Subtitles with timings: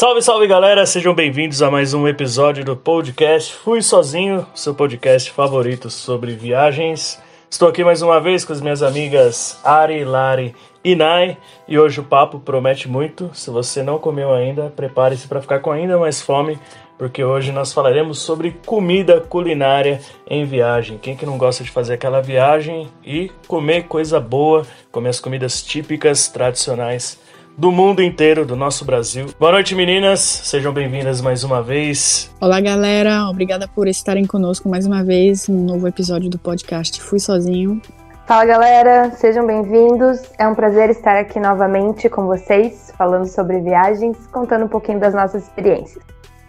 [0.00, 5.30] Salve, salve galera, sejam bem-vindos a mais um episódio do podcast Fui Sozinho, seu podcast
[5.30, 7.22] favorito sobre viagens.
[7.50, 11.36] Estou aqui mais uma vez com as minhas amigas Ari, Lari e Nai
[11.68, 13.30] e hoje o papo promete muito.
[13.34, 16.58] Se você não comeu ainda, prepare-se para ficar com ainda mais fome,
[16.96, 20.96] porque hoje nós falaremos sobre comida culinária em viagem.
[20.96, 25.62] Quem que não gosta de fazer aquela viagem e comer coisa boa, comer as comidas
[25.62, 27.18] típicas, tradicionais
[27.56, 29.26] do mundo inteiro, do nosso Brasil.
[29.38, 30.20] Boa noite, meninas.
[30.20, 32.30] Sejam bem-vindas mais uma vez.
[32.40, 33.28] Olá, galera.
[33.28, 37.80] Obrigada por estarem conosco mais uma vez no novo episódio do podcast Fui Sozinho.
[38.26, 39.10] Fala, galera.
[39.16, 40.20] Sejam bem-vindos.
[40.38, 45.12] É um prazer estar aqui novamente com vocês, falando sobre viagens, contando um pouquinho das
[45.12, 46.02] nossas experiências.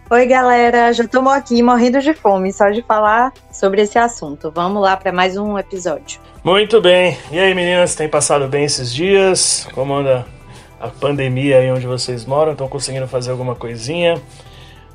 [0.08, 0.92] Oi, galera.
[0.92, 4.52] Já estou aqui morrendo de fome só de falar sobre esse assunto.
[4.54, 6.20] Vamos lá para mais um episódio.
[6.44, 7.18] Muito bem.
[7.30, 9.66] E aí, meninas, tem passado bem esses dias?
[9.74, 10.24] Como anda
[10.82, 12.52] a pandemia aí onde vocês moram?
[12.52, 14.20] Estão conseguindo fazer alguma coisinha?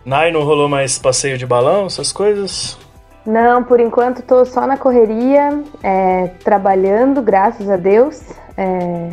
[0.05, 2.77] Nai, não rolou mais passeio de balão, essas coisas?
[3.25, 8.21] Não, por enquanto estou só na correria, é, trabalhando, graças a Deus.
[8.58, 9.11] É,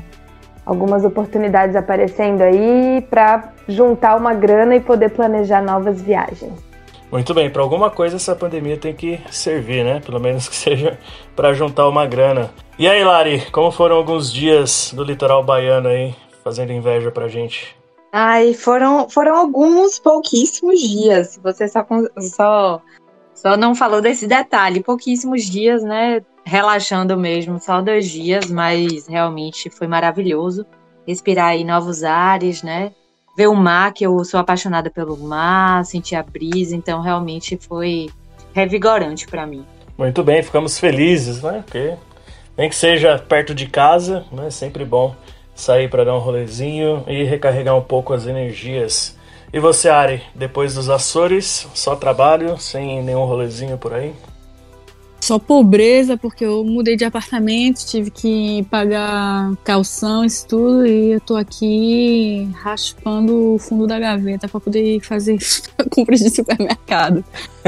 [0.67, 6.53] algumas oportunidades aparecendo aí para juntar uma grana e poder planejar novas viagens.
[7.13, 10.01] Muito bem, para alguma coisa essa pandemia tem que servir, né?
[10.05, 10.99] Pelo menos que seja
[11.37, 12.51] para juntar uma grana.
[12.77, 16.15] E aí, Lari, como foram alguns dias do litoral baiano aí?
[16.45, 17.75] Fazendo inveja pra gente?
[18.13, 21.41] Ai, foram, foram alguns pouquíssimos dias.
[21.43, 21.85] Você só,
[22.21, 22.83] só,
[23.35, 24.85] só não falou desse detalhe.
[24.85, 26.23] Pouquíssimos dias, né?
[26.45, 30.65] Relaxando mesmo, só dois dias, mas realmente foi maravilhoso.
[31.05, 32.93] Respirar aí novos ares, né?
[33.37, 38.09] Ver o mar, que eu sou apaixonada pelo mar, sentir a brisa, então realmente foi
[38.53, 39.67] revigorante para mim.
[39.99, 41.65] Muito bem, ficamos felizes, né?
[41.65, 41.97] Porque
[42.57, 44.51] nem que seja perto de casa, né?
[44.51, 45.17] Sempre bom
[45.55, 49.17] sair para dar um rolezinho e recarregar um pouco as energias.
[49.53, 54.13] E você, Ari, depois dos Açores, só trabalho, sem nenhum rolezinho por aí?
[55.25, 61.21] Só pobreza, porque eu mudei de apartamento, tive que pagar calção, isso tudo, e eu
[61.21, 65.39] tô aqui raspando o fundo da gaveta para poder fazer
[65.91, 67.25] compras de supermercado.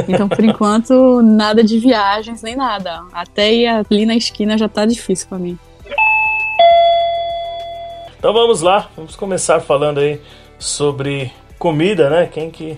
[0.06, 3.04] Então, por enquanto, nada de viagens nem nada.
[3.10, 5.58] Até ir ali na esquina já tá difícil para mim.
[8.26, 10.20] Então vamos lá, vamos começar falando aí
[10.58, 12.26] sobre comida, né?
[12.26, 12.76] Quem que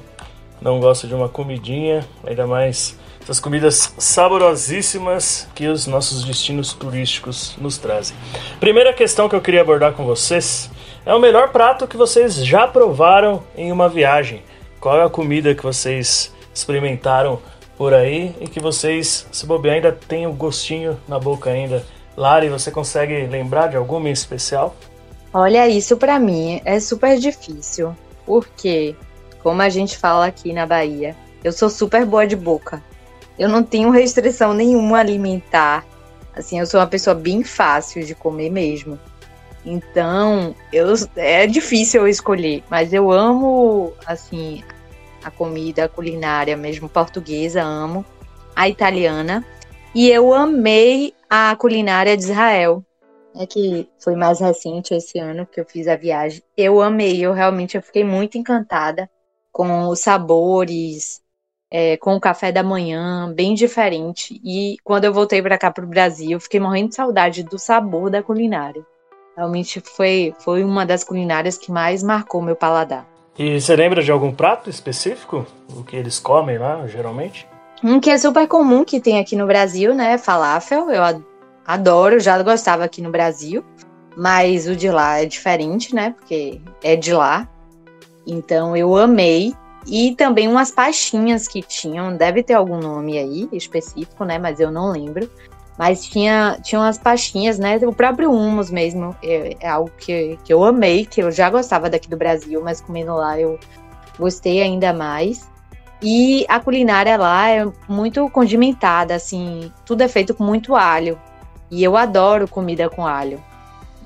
[0.61, 7.57] não gosta de uma comidinha, ainda mais essas comidas saborosíssimas que os nossos destinos turísticos
[7.57, 8.15] nos trazem.
[8.61, 10.71] Primeira questão que eu queria abordar com vocês
[11.07, 14.43] é o melhor prato que vocês já provaram em uma viagem.
[14.79, 17.41] Qual é a comida que vocês experimentaram
[17.75, 21.87] por aí e que vocês, se bobear, ainda tem o gostinho na boca ainda?
[22.15, 24.77] Lari, você consegue lembrar de alguma em especial?
[25.41, 28.97] Olha, isso para mim é super difícil, porque,
[29.41, 32.83] como a gente fala aqui na Bahia, eu sou super boa de boca.
[33.39, 35.87] Eu não tenho restrição nenhuma alimentar.
[36.35, 38.99] Assim, eu sou uma pessoa bem fácil de comer mesmo.
[39.65, 44.65] Então, eu, é difícil eu escolher, mas eu amo, assim,
[45.23, 48.05] a comida culinária mesmo portuguesa, amo.
[48.57, 49.47] A italiana.
[49.95, 52.85] E eu amei a culinária de Israel
[53.39, 56.43] é que foi mais recente esse ano que eu fiz a viagem.
[56.57, 59.09] Eu amei, eu realmente eu fiquei muito encantada
[59.53, 61.23] com os sabores,
[61.71, 64.41] é, com o café da manhã, bem diferente.
[64.45, 67.59] E quando eu voltei para cá para o Brasil, eu fiquei morrendo de saudade do
[67.59, 68.85] sabor da culinária.
[69.37, 73.07] Realmente foi, foi uma das culinárias que mais marcou meu paladar.
[73.39, 75.47] E você lembra de algum prato específico?
[75.77, 77.47] O que eles comem lá, geralmente?
[77.85, 80.19] Um que é super comum que tem aqui no Brasil, né?
[80.19, 80.91] Falafel.
[80.91, 81.05] Eu
[81.69, 83.63] Adoro, já gostava aqui no Brasil,
[84.17, 86.15] mas o de lá é diferente, né?
[86.17, 87.47] Porque é de lá.
[88.27, 89.53] Então eu amei.
[89.87, 94.39] E também umas pastinhas que tinham, deve ter algum nome aí específico, né?
[94.39, 95.31] Mas eu não lembro.
[95.79, 97.77] Mas tinha, tinha umas pastinhas, né?
[97.87, 101.91] O próprio humus mesmo é, é algo que, que eu amei, que eu já gostava
[101.91, 103.59] daqui do Brasil, mas comendo lá eu
[104.19, 105.47] gostei ainda mais.
[106.01, 111.21] E a culinária lá é muito condimentada, assim, tudo é feito com muito alho.
[111.71, 113.43] E eu adoro comida com alho.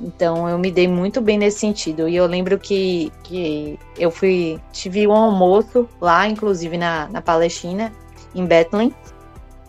[0.01, 2.09] Então eu me dei muito bem nesse sentido.
[2.09, 4.59] E eu lembro que, que eu fui.
[4.73, 7.93] Tive um almoço lá, inclusive na, na Palestina,
[8.35, 8.93] em Bethlehem.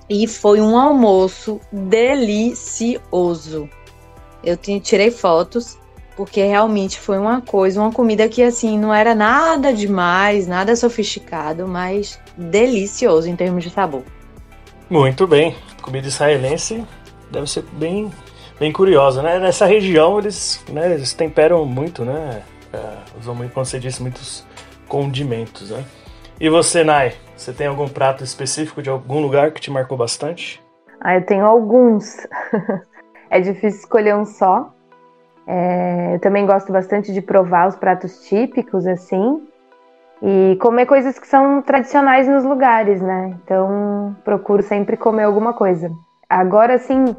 [0.10, 3.70] E foi um almoço delicioso.
[4.44, 5.78] Eu tirei fotos,
[6.18, 11.66] porque realmente foi uma coisa, uma comida que assim não era nada demais, nada sofisticado,
[11.68, 14.04] mas delicioso em termos de sabor.
[14.90, 15.56] Muito bem.
[15.82, 16.84] Comida israelense
[17.34, 18.12] deve ser bem,
[18.60, 19.40] bem curiosa, né?
[19.40, 22.44] Nessa região eles, né, eles temperam muito, né?
[22.72, 24.46] É, usam muito, como você disse, muitos
[24.88, 25.84] condimentos, né?
[26.40, 30.62] E você, Nai, você tem algum prato específico de algum lugar que te marcou bastante?
[31.02, 32.26] Ah, eu tenho alguns.
[33.30, 34.74] é difícil escolher um só.
[35.46, 39.46] É, eu também gosto bastante de provar os pratos típicos, assim,
[40.22, 43.38] e comer coisas que são tradicionais nos lugares, né?
[43.44, 45.92] Então, procuro sempre comer alguma coisa.
[46.34, 47.16] Agora, assim,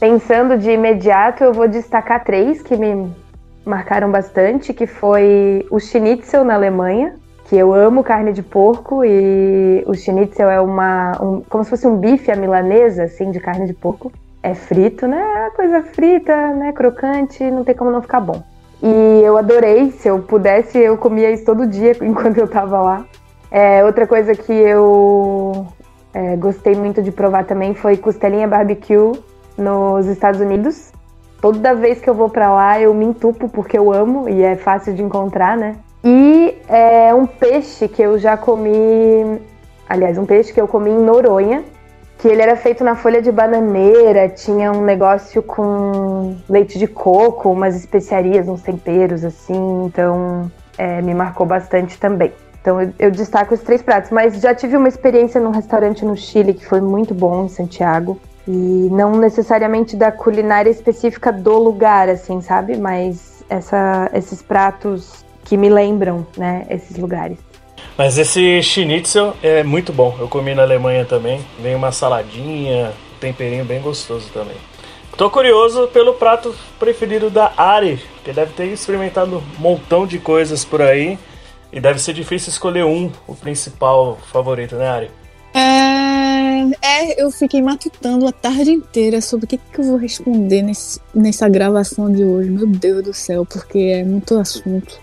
[0.00, 3.14] pensando de imediato, eu vou destacar três que me
[3.66, 9.84] marcaram bastante, que foi o Schnitzel na Alemanha, que eu amo carne de porco e
[9.86, 13.66] o Schnitzel é uma um, como se fosse um bife à milanesa, assim, de carne
[13.66, 14.10] de porco.
[14.42, 15.50] É frito, né?
[15.54, 16.72] Coisa frita, né?
[16.72, 18.42] Crocante, não tem como não ficar bom.
[18.82, 23.04] E eu adorei, se eu pudesse, eu comia isso todo dia enquanto eu tava lá.
[23.50, 25.66] É, outra coisa que eu
[26.12, 29.12] é, gostei muito de provar também foi costelinha barbecue
[29.56, 30.92] nos Estados Unidos.
[31.40, 34.56] Toda vez que eu vou para lá eu me entupo porque eu amo e é
[34.56, 35.76] fácil de encontrar, né?
[36.02, 39.40] E é um peixe que eu já comi,
[39.88, 41.62] aliás, um peixe que eu comi em Noronha,
[42.18, 47.50] que ele era feito na folha de bananeira, tinha um negócio com leite de coco,
[47.50, 52.32] umas especiarias, uns temperos assim, então é, me marcou bastante também.
[52.60, 56.16] Então eu, eu, destaco os três pratos, mas já tive uma experiência num restaurante no
[56.16, 58.20] Chile que foi muito bom em Santiago.
[58.46, 62.76] E não necessariamente da culinária específica do lugar, assim, sabe?
[62.76, 67.38] Mas essa, esses pratos que me lembram, né, esses lugares.
[67.96, 70.16] Mas esse schnitzel é muito bom.
[70.18, 71.44] Eu comi na Alemanha também.
[71.60, 74.56] Vem uma saladinha, temperinho bem gostoso também.
[75.16, 80.64] Tô curioso pelo prato preferido da Ari, que deve ter experimentado um montão de coisas
[80.64, 81.18] por aí.
[81.72, 85.10] E deve ser difícil escolher um, o principal favorito, né, Ari?
[85.54, 90.62] É, é eu fiquei matutando a tarde inteira sobre o que, que eu vou responder
[90.62, 92.50] nesse, nessa gravação de hoje.
[92.50, 94.98] Meu Deus do céu, porque é muito assunto.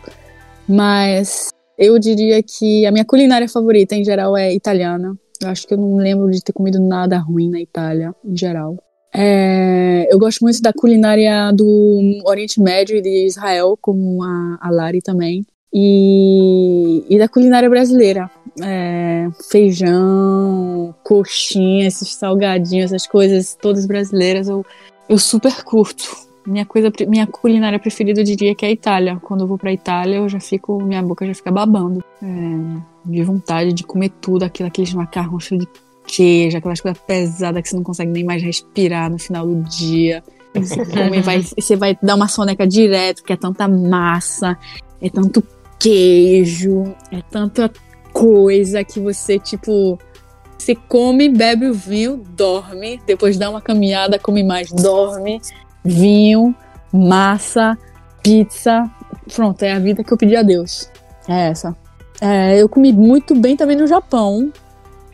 [0.68, 5.18] Mas eu diria que a minha culinária favorita em geral é italiana.
[5.42, 8.76] Eu acho que eu não lembro de ter comido nada ruim na Itália, em geral.
[9.14, 14.70] É, eu gosto muito da culinária do Oriente Médio e de Israel, como a, a
[14.70, 15.46] Lari também.
[15.74, 18.30] E, e da culinária brasileira.
[18.64, 24.66] É, feijão, coxinha, esses salgadinhos, essas coisas todas brasileiras, eu,
[25.08, 26.28] eu super curto.
[26.46, 29.20] Minha coisa, minha culinária preferida eu diria que é a Itália.
[29.22, 32.04] Quando eu vou pra Itália, eu já fico, minha boca já fica babando.
[32.24, 35.70] É, de vontade de comer tudo, aquilo, aqueles macarrões cheios de
[36.08, 40.24] queijo, aquelas coisas pesadas que você não consegue nem mais respirar no final do dia.
[40.56, 44.58] Você come, vai, você vai dar uma soneca direto, que é tanta massa,
[45.02, 45.44] é tanto
[45.80, 47.72] queijo, é tanta
[48.12, 50.00] coisa que você, tipo,
[50.58, 55.40] você come, bebe o vinho, dorme, depois dá uma caminhada, come mais, dorme
[55.88, 56.54] vinho,
[56.92, 57.78] massa,
[58.22, 58.90] pizza.
[59.34, 60.90] Pronto, é a vida que eu pedi a Deus.
[61.28, 61.76] É essa.
[62.20, 64.52] É, eu comi muito bem também no Japão.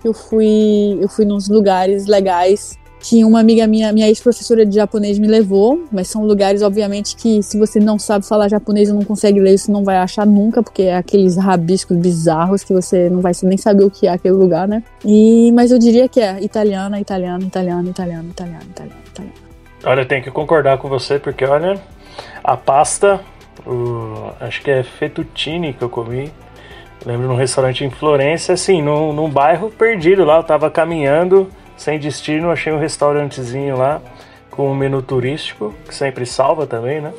[0.03, 5.19] Eu fui, eu fui nos lugares legais que uma amiga minha, minha ex-professora de japonês
[5.19, 9.03] me levou, mas são lugares, obviamente, que se você não sabe falar japonês e não
[9.03, 13.19] consegue ler isso, não vai achar nunca, porque é aqueles rabiscos bizarros que você não
[13.19, 14.81] vai nem saber o que é aquele lugar, né?
[15.03, 19.35] E, mas eu diria que é italiana, italiana, italiana, italiana, italiana, italiana, italiana.
[19.83, 21.77] Olha, eu tenho que concordar com você, porque olha,
[22.41, 23.19] a pasta,
[23.67, 26.31] o, acho que é fettuccine que eu comi.
[27.05, 30.37] Lembro num restaurante em Florença, assim, num, num bairro perdido lá.
[30.37, 31.49] Eu tava caminhando,
[31.83, 34.01] sem destino, achei um restaurantezinho lá
[34.49, 37.11] com um menu turístico, que sempre salva também, né?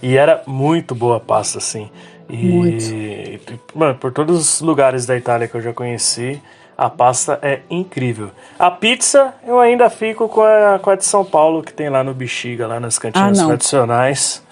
[0.00, 1.90] E era muito boa a pasta, assim.
[2.28, 3.60] E, muito.
[3.74, 6.40] Mano, por todos os lugares da Itália que eu já conheci,
[6.78, 8.30] a pasta é incrível.
[8.58, 12.04] A pizza, eu ainda fico com a, com a de São Paulo, que tem lá
[12.04, 14.42] no Bexiga, lá nas cantinas ah, tradicionais.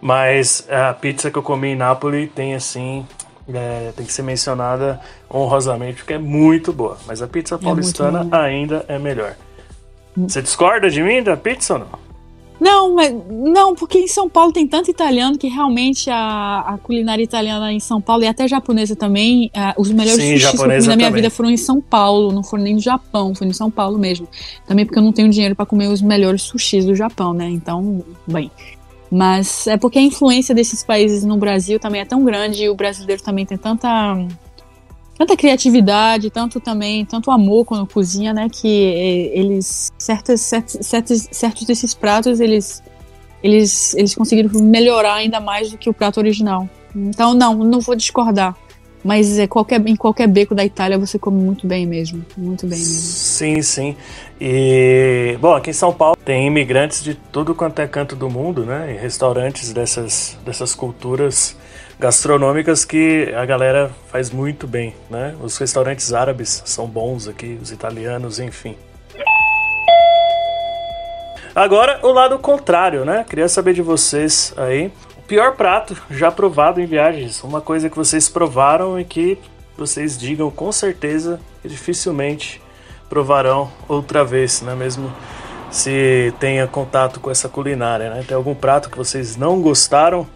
[0.00, 3.06] Mas a pizza que eu comi em Nápoles tem assim.
[3.52, 5.00] É, tem que ser mencionada
[5.32, 6.96] honrosamente, porque é muito boa.
[7.06, 9.34] Mas a pizza é paulistana é ainda é melhor.
[10.16, 12.02] Você discorda de mim da pizza ou não?
[12.62, 17.20] Não, mas, não, porque em São Paulo tem tanto italiano que realmente a, a culinária
[17.20, 20.60] italiana em São Paulo e até japonesa também, uh, os melhores Sim, sushis que eu
[20.60, 21.22] comi na minha também.
[21.22, 24.28] vida foram em São Paulo, não foram nem no Japão, foi em São Paulo mesmo.
[24.64, 27.48] Também porque eu não tenho dinheiro para comer os melhores sushis do Japão, né?
[27.48, 28.48] Então, bem.
[29.14, 32.74] Mas é porque a influência desses países no Brasil também é tão grande e o
[32.74, 34.16] brasileiro também tem tanta
[35.18, 41.64] tanta criatividade, tanto também, tanto amor quando cozinha, né, que eles certos, certos, certos, certos
[41.66, 42.82] desses pratos eles
[43.42, 46.66] eles eles conseguiram melhorar ainda mais do que o prato original.
[46.96, 48.56] Então não, não vou discordar.
[49.04, 52.24] Mas é qualquer, em qualquer beco da Itália você come muito bem mesmo.
[52.36, 52.94] Muito bem mesmo.
[52.94, 53.96] Sim, sim.
[54.40, 58.64] E, bom, aqui em São Paulo tem imigrantes de tudo quanto é canto do mundo,
[58.64, 58.94] né?
[58.94, 61.56] E restaurantes dessas, dessas culturas
[61.98, 65.34] gastronômicas que a galera faz muito bem, né?
[65.40, 68.76] Os restaurantes árabes são bons aqui, os italianos, enfim.
[71.54, 73.24] Agora, o lado contrário, né?
[73.28, 74.90] Queria saber de vocês aí.
[75.22, 77.42] O pior prato já provado em viagens.
[77.44, 79.38] Uma coisa que vocês provaram e que
[79.78, 82.60] vocês digam com certeza que dificilmente
[83.08, 85.10] provarão outra vez, não é mesmo?
[85.70, 88.24] Se tenha contato com essa culinária, né?
[88.26, 90.26] Tem algum prato que vocês não gostaram?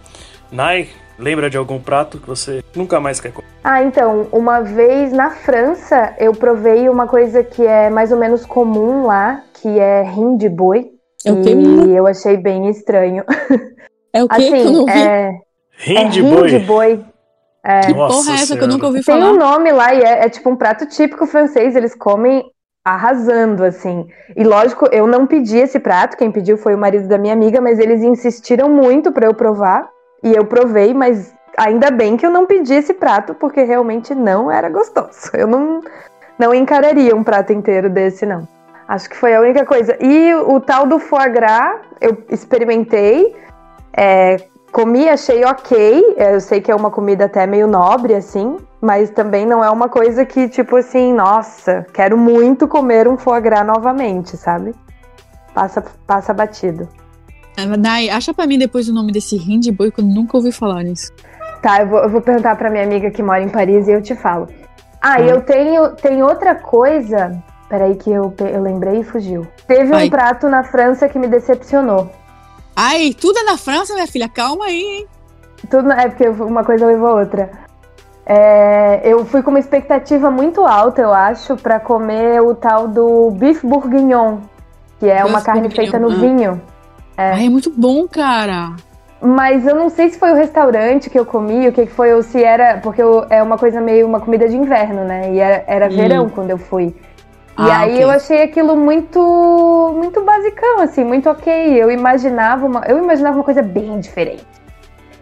[0.51, 0.89] Nai,
[1.19, 3.49] lembra de algum prato que você nunca mais quer comer?
[3.65, 8.47] Ah, então, uma vez na França eu provei uma coisa que é mais ou menos
[8.47, 10.93] comum lá, que é rim de boi.
[11.25, 13.25] É o quê, e eu achei bem estranho.
[14.17, 14.93] É o quê que eu Assim, não vi?
[14.93, 15.31] é,
[15.79, 16.49] Rim é rim boi?
[16.49, 17.05] de boi.
[17.85, 18.67] que Nossa porra é essa que eu Senhora.
[18.69, 19.33] nunca ouvi Tem falar?
[19.33, 22.45] um nome lá e é, é tipo um prato típico francês, eles comem
[22.85, 24.07] arrasando, assim.
[24.37, 27.61] E lógico, eu não pedi esse prato, quem pediu foi o marido da minha amiga,
[27.61, 29.89] mas eles insistiram muito pra eu provar.
[30.23, 34.51] E eu provei, mas ainda bem que eu não pedi esse prato, porque realmente não
[34.51, 35.31] era gostoso.
[35.35, 35.81] Eu não,
[36.39, 38.47] não encararia um prato inteiro desse, não.
[38.89, 39.97] Acho que foi a única coisa.
[40.01, 43.35] E o tal do foie gras, eu experimentei,
[43.97, 44.37] é,
[44.71, 46.15] comi, achei ok.
[46.19, 49.89] Eu sei que é uma comida até meio nobre, assim, mas também não é uma
[49.89, 54.75] coisa que, tipo assim, nossa, quero muito comer um foie gras novamente, sabe?
[55.55, 56.87] Passa, passa batido.
[57.57, 60.37] É, Nai, acha pra mim depois o nome desse rim de boi que eu nunca
[60.37, 61.11] ouvi falar nisso.
[61.63, 64.03] Tá, eu vou, eu vou perguntar pra minha amiga que mora em Paris e eu
[64.03, 64.47] te falo.
[65.01, 67.43] Ah, e eu tenho tem outra coisa.
[67.69, 69.47] Peraí, que eu, eu lembrei e fugiu.
[69.67, 72.11] Teve um prato na França que me decepcionou.
[72.77, 74.29] Ai, tudo é na França, minha filha.
[74.29, 75.07] Calma aí, hein?
[75.71, 77.51] Tudo, é porque uma coisa levou a outra.
[78.27, 83.31] É, eu fui com uma expectativa muito alta, eu acho, pra comer o tal do
[83.31, 84.39] beef bourguignon,
[84.99, 86.15] que é uma carne feita no ah.
[86.17, 86.61] vinho.
[87.17, 88.73] Ai, é muito bom, cara.
[89.23, 92.13] Mas eu não sei se foi o restaurante que eu comi, o que que foi,
[92.13, 92.79] ou se era.
[92.79, 95.33] Porque eu- é uma coisa meio uma comida de inverno, né?
[95.33, 95.97] E era, era Hum.
[95.97, 96.95] verão quando eu fui.
[97.59, 98.05] E Ah, aí ok.
[98.05, 101.53] eu achei aquilo muito muito basicão, assim, muito ok.
[101.83, 104.45] Eu imaginava uma, eu imaginava uma coisa bem diferente.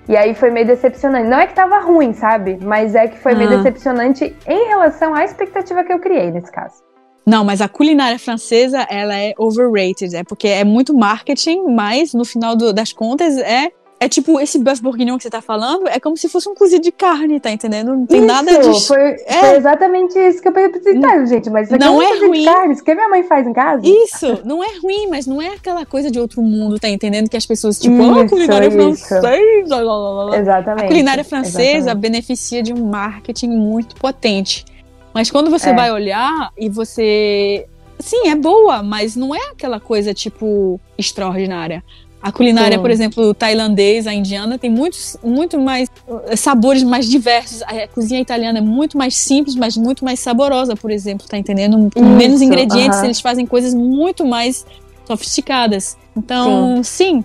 [0.09, 1.29] E aí foi meio decepcionante.
[1.29, 2.59] Não é que tava ruim, sabe?
[2.62, 3.57] Mas é que foi meio Ah.
[3.57, 6.83] decepcionante em relação à expectativa que eu criei nesse caso.
[7.26, 10.14] Não, mas a culinária francesa, ela é overrated.
[10.14, 13.71] É porque é muito marketing, mas no final do- das contas é.
[14.04, 16.82] É tipo, esse buff bourguignon que você tá falando, é como se fosse um cozido
[16.82, 17.94] de carne, tá entendendo?
[17.96, 18.87] Não tem isso, nada de.
[18.87, 19.40] Foi, É.
[19.40, 22.11] foi exatamente isso que eu pensei, tá, gente, mas isso aqui Não é é um
[22.11, 22.38] cozido ruim.
[22.40, 23.80] de carne, isso que a minha mãe faz em casa.
[23.87, 27.30] Isso, não é ruim, mas não é aquela coisa de outro mundo, tá entendendo?
[27.30, 28.76] Que as pessoas, tipo, ah, Isso, culinária isso.
[29.08, 30.38] francesa, lá, lá.
[30.38, 30.84] Exatamente.
[30.84, 32.02] A culinária francesa exatamente.
[32.02, 34.66] beneficia de um marketing muito potente.
[35.14, 35.75] Mas quando você É.
[35.75, 37.66] vai olhar e você.
[37.99, 41.82] Sim, é boa, mas não é aquela coisa, tipo, extraordinária.
[42.25, 42.83] A culinária, Sim.
[42.83, 45.90] por exemplo, tailandesa, a indiana, tem muitos, muito mais
[46.28, 47.61] eh, sabores mais diversos.
[47.61, 51.90] A cozinha italiana é muito mais simples, mas muito mais saborosa, por exemplo, tá entendendo?
[51.95, 53.04] Com menos ingredientes, aham.
[53.04, 54.64] eles fazem coisas muito mais
[55.07, 55.99] sofisticadas.
[56.16, 57.23] Então, sim,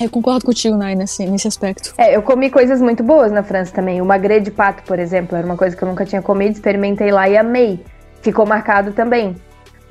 [0.00, 1.94] eu concordo contigo, Nai, nesse, nesse aspecto.
[1.96, 4.00] É, eu comi coisas muito boas na França também.
[4.00, 7.12] O magret de pato, por exemplo, era uma coisa que eu nunca tinha comido, experimentei
[7.12, 7.78] lá e amei.
[8.20, 9.36] Ficou marcado também.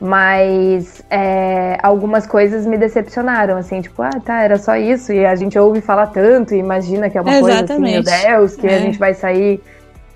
[0.06, 5.14] Mas é, algumas coisas me decepcionaram, assim, tipo, ah, tá, era só isso.
[5.14, 8.04] E a gente ouve falar tanto e imagina que é uma coisa assim, meu.
[8.04, 8.76] Deus, que É.
[8.76, 9.62] a gente vai sair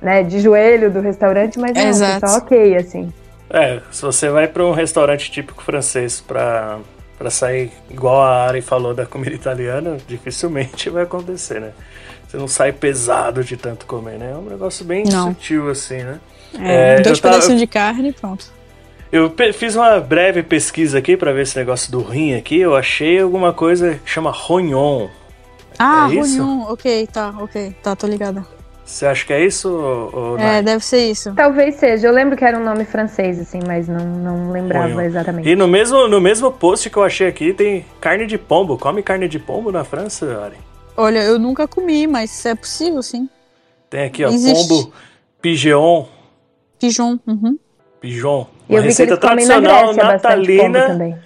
[0.02, 2.20] né, de joelho do restaurante, mas não, Exato.
[2.20, 3.14] foi só ok, assim.
[3.50, 6.80] É, se você vai para um restaurante típico francês pra,
[7.18, 11.72] pra sair igual a Ari falou da comida italiana, dificilmente vai acontecer, né?
[12.28, 14.32] Você não sai pesado de tanto comer, né?
[14.34, 15.30] É um negócio bem Não.
[15.30, 16.20] sutil assim, né?
[16.60, 18.57] É, É, dois eu tava- pedacinhos de carne e pronto.
[19.12, 22.60] Eu fiz uma breve pesquisa aqui pra ver esse negócio do rim aqui.
[22.60, 25.08] Eu achei alguma coisa que chama rognon.
[25.80, 28.46] Ah, É rognon, ok, tá, ok, tá, tô ligada.
[28.84, 30.64] Você acha que é isso ou, É, não?
[30.64, 31.34] deve ser isso.
[31.36, 32.08] Talvez seja.
[32.08, 35.48] Eu lembro que era um nome francês, assim, mas não, não lembrava exatamente.
[35.50, 38.78] E no mesmo, no mesmo post que eu achei aqui tem carne de pombo.
[38.78, 40.56] Come carne de pombo na França, Ari?
[40.96, 43.30] Olha, eu nunca comi, mas é possível, sim.
[43.90, 44.68] Tem aqui, ó, Existe.
[44.70, 44.94] pombo
[45.42, 46.06] pigeon.
[46.80, 47.58] Pigeon, uhum.
[48.08, 48.46] Pigeon.
[48.70, 51.20] Eu Uma receita na tradicional pombo natalina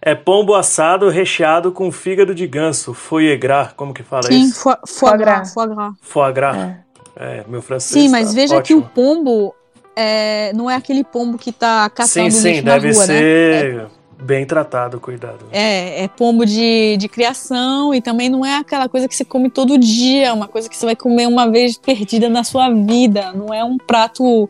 [0.00, 4.62] é pombo assado recheado com fígado de ganso, foie gras, como que fala Sim, isso?
[4.62, 5.92] foie, foie Foie gras, foie gras.
[6.00, 6.56] Foie gras.
[6.56, 6.78] É.
[7.20, 8.90] É, meu francês Sim, mas tá veja que o ótimo.
[8.94, 9.54] pombo
[9.96, 13.06] é, não é aquele pombo que tá Sim, catando sim, lixo na deve rua, né?
[13.06, 13.86] ser
[14.22, 15.46] bem tratado, cuidado.
[15.50, 19.50] É, é pombo de, de criação e também não é aquela coisa que você come
[19.50, 23.32] todo dia, é uma coisa que você vai comer uma vez perdida na sua vida.
[23.32, 24.48] Não é um prato.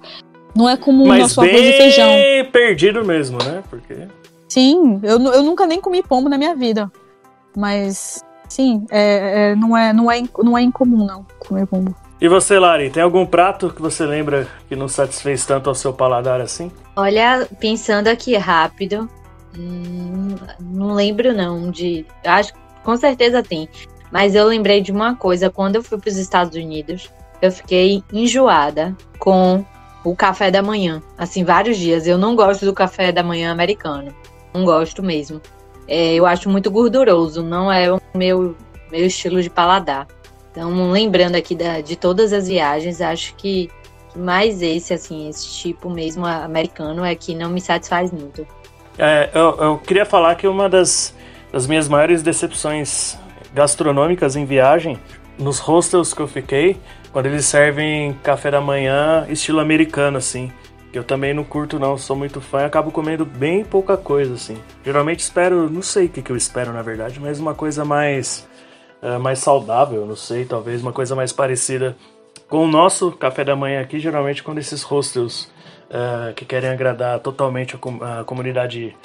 [0.59, 2.11] Não é como Mas nosso bem arroz e feijão.
[2.51, 3.63] perdido mesmo, né?
[3.71, 3.95] Porque
[4.49, 6.91] Sim, eu, eu nunca nem comi pombo na minha vida.
[7.57, 11.95] Mas, sim, é, é, não, é, não, é, não é incomum, não, comer pombo.
[12.21, 15.93] E você, Lari, tem algum prato que você lembra que não satisfez tanto ao seu
[15.93, 16.73] paladar assim?
[16.97, 19.09] Olha, pensando aqui rápido,
[19.57, 22.05] hum, não lembro não de.
[22.25, 23.69] Acho com certeza tem.
[24.11, 27.09] Mas eu lembrei de uma coisa, quando eu fui para os Estados Unidos,
[27.41, 29.65] eu fiquei enjoada com
[30.11, 31.03] o café da manhã.
[31.17, 32.07] Assim, vários dias.
[32.07, 34.15] Eu não gosto do café da manhã americano.
[34.55, 35.41] Não gosto mesmo.
[35.87, 38.55] É, eu acho muito gorduroso, não é o meu,
[38.91, 40.07] meu estilo de paladar.
[40.51, 43.71] Então, lembrando aqui da- de todas as viagens, acho que
[44.17, 48.47] mais esse, assim, esse tipo mesmo americano é que não me satisfaz muito.
[48.99, 51.15] É, eu, eu queria falar que uma das,
[51.53, 53.17] das minhas maiores decepções
[53.55, 54.99] gastronômicas em viagem,
[55.39, 56.77] nos hostels que eu fiquei,
[57.13, 60.53] quando eles servem café da manhã estilo americano, assim.
[60.93, 64.35] Que eu também não curto, não, sou muito fã e acabo comendo bem pouca coisa,
[64.35, 64.57] assim.
[64.85, 68.49] Geralmente espero, não sei o que, que eu espero na verdade, mas uma coisa mais,
[69.03, 71.95] eh, mais saudável, não sei, talvez uma coisa mais parecida
[72.49, 74.01] com o nosso café da manhã aqui.
[74.01, 75.51] Geralmente, quando esses hostels
[75.91, 78.97] eh, que querem agradar totalmente a, com- a comunidade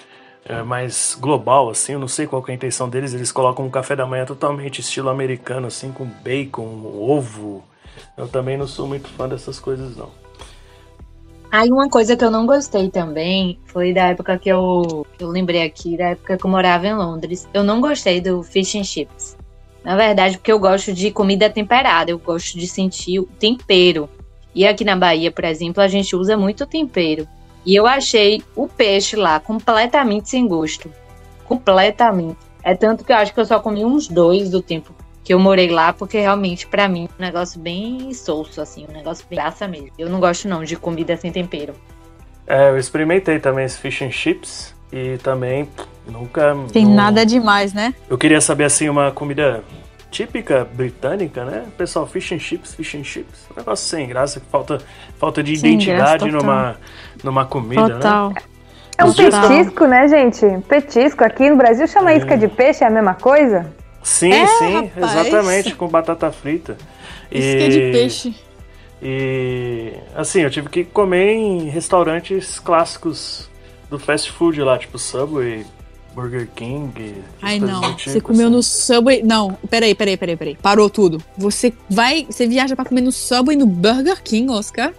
[0.45, 3.69] eh, mais global, assim, eu não sei qual é a intenção deles, eles colocam um
[3.69, 7.63] café da manhã totalmente estilo americano, assim, com bacon, ovo.
[8.17, 10.09] Eu também não sou muito fã dessas coisas, não.
[11.51, 15.61] Aí uma coisa que eu não gostei também foi da época que eu, eu lembrei
[15.61, 17.47] aqui, da época que eu morava em Londres.
[17.53, 19.37] Eu não gostei do fish and chips.
[19.83, 24.09] Na verdade, porque eu gosto de comida temperada, eu gosto de sentir o tempero.
[24.55, 27.27] E aqui na Bahia, por exemplo, a gente usa muito tempero.
[27.65, 30.91] E eu achei o peixe lá completamente sem gosto.
[31.45, 32.37] Completamente.
[32.63, 34.93] É tanto que eu acho que eu só comi uns dois do tempo
[35.23, 38.93] que eu morei lá, porque realmente, pra mim, é um negócio bem solso, assim, um
[38.93, 39.89] negócio bem graça mesmo.
[39.97, 41.73] Eu não gosto não de comida sem tempero.
[42.45, 45.69] É, eu experimentei também esse fish and chips e também
[46.05, 46.55] nunca.
[46.73, 47.93] Tem não- nada demais, né?
[48.09, 49.63] Eu queria saber assim uma comida
[50.13, 51.65] típica britânica, né?
[51.75, 53.47] Pessoal, fish and chips, fish and chips.
[53.51, 54.77] Um negócio sem graça, que falta,
[55.17, 56.75] falta de Sem identidade graça, numa,
[57.23, 57.93] numa comida, né?
[57.95, 58.33] Total.
[58.95, 60.45] É um Os petisco, né, gente?
[60.67, 61.23] Petisco.
[61.23, 62.17] Aqui no Brasil chama É.
[62.17, 63.65] isca de peixe, é a mesma coisa?
[64.03, 65.15] Sim, É, sim, rapaz.
[65.15, 66.77] exatamente, com batata frita.
[67.31, 68.35] Que é de peixe.
[69.01, 73.49] E assim, eu tive que comer em restaurantes clássicos
[73.89, 75.65] do fast food lá, tipo Subway,
[76.13, 77.15] Burger King.
[77.41, 77.81] Ai, não.
[77.81, 78.55] do Você tipo, comeu assim.
[78.55, 79.23] no Subway.
[79.23, 80.57] Não, peraí, peraí, peraí, peraí.
[80.61, 81.21] Parou tudo.
[81.37, 82.25] Você vai.
[82.29, 84.93] Você viaja pra comer no Subway no Burger King, Oscar?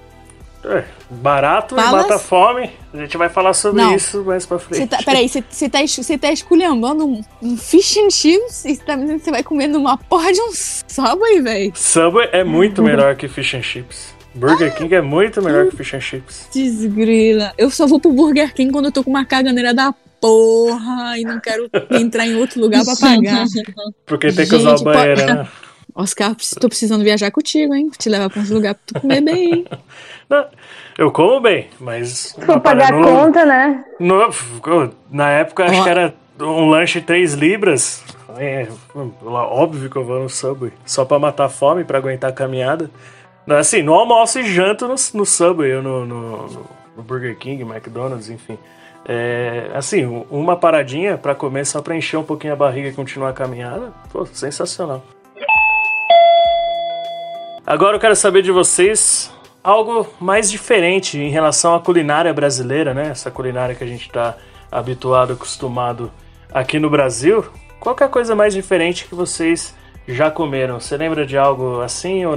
[0.67, 2.71] É, barato Fala- e mata fome.
[2.95, 3.95] A gente vai falar sobre Não.
[3.95, 4.87] isso mais pra frente.
[4.87, 8.97] Tá, peraí, você, tá, você tá esculhambando um, um fish and chips e você tá
[8.97, 11.73] dizendo que você vai comer numa porra de um Subway, velho?
[11.77, 14.15] Subway é muito melhor que fish and chips.
[14.35, 16.49] Burger King é muito melhor que fish and chips.
[16.53, 17.53] Desgrila.
[17.59, 21.23] Eu só vou pro Burger King quando eu tô com uma caganeira da porra e
[21.23, 23.45] não quero entrar em outro lugar pra pagar.
[24.07, 25.49] Porque tem que usar o banheiro, pode- né?
[25.97, 27.89] Oscar, tô precisando viajar contigo, hein?
[27.97, 29.65] Te levar pra uns lugares pra tu comer bem, hein?
[30.29, 30.47] Não,
[30.99, 32.35] eu como bem, mas.
[32.35, 33.85] Se for pagar para, a conta, né?
[34.01, 34.31] não-
[35.11, 38.03] na época acho que era um lanche 3 libras.
[38.39, 38.67] É,
[39.23, 40.73] óbvio que eu vou no Subway.
[40.87, 42.91] Só pra matar a fome, pra aguentar a caminhada.
[43.47, 48.31] Assim, no almoço e janto no, no Subway, ou no, no, no Burger King, McDonald's,
[48.31, 48.59] enfim.
[49.07, 53.31] É, assim, uma paradinha pra comer só pra encher um pouquinho a barriga e continuar
[53.31, 53.93] a caminhada.
[54.11, 55.03] Pô, sensacional.
[57.67, 63.09] Agora eu quero saber de vocês algo mais diferente em relação à culinária brasileira, né?
[63.09, 64.37] Essa culinária que a gente está
[64.71, 66.11] habituado, acostumado
[66.53, 67.45] aqui no Brasil.
[67.81, 69.75] Qual é a coisa mais diferente que vocês
[70.07, 70.81] já comeram?
[70.81, 72.37] Você lembra de algo assim, ou?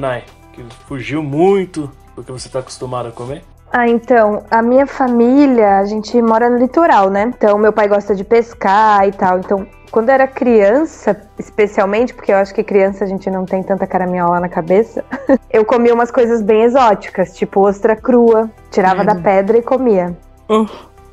[0.53, 3.43] Que fugiu muito do que você está acostumado a comer?
[3.71, 7.32] Ah, então, a minha família, a gente mora no litoral, né?
[7.36, 9.39] Então, meu pai gosta de pescar e tal.
[9.39, 13.62] Então, quando eu era criança, especialmente, porque eu acho que criança a gente não tem
[13.63, 15.03] tanta caraminhola na cabeça,
[15.51, 19.23] eu comia umas coisas bem exóticas, tipo ostra crua, tirava da Credo.
[19.23, 20.17] pedra e comia.
[20.47, 20.65] Oh.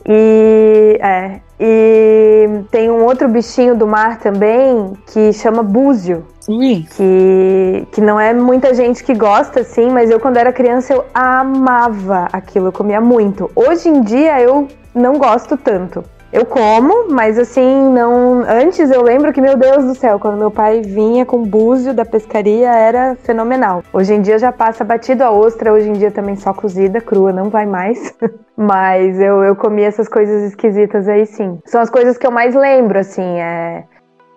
[0.06, 6.86] E, é, e tem um outro bichinho do mar também que chama búzio Ui.
[6.96, 11.04] que, que não é muita gente que gosta, assim, mas eu, quando era criança, eu
[11.14, 13.50] amava aquilo, eu comia muito.
[13.54, 16.04] Hoje em dia, eu não gosto tanto.
[16.34, 18.42] Eu como, mas assim, não.
[18.42, 22.04] Antes eu lembro que, meu Deus do céu, quando meu pai vinha com búzio da
[22.04, 23.84] pescaria, era fenomenal.
[23.92, 27.32] Hoje em dia já passa batido a ostra, hoje em dia também só cozida, crua,
[27.32, 28.12] não vai mais.
[28.58, 31.60] mas eu, eu comi essas coisas esquisitas aí sim.
[31.66, 33.84] São as coisas que eu mais lembro, assim, é.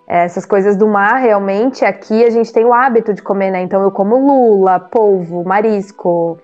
[0.07, 3.63] é essas coisas do mar, realmente, aqui a gente tem o hábito de comer, né?
[3.63, 6.37] Então eu como lula, polvo, marisco,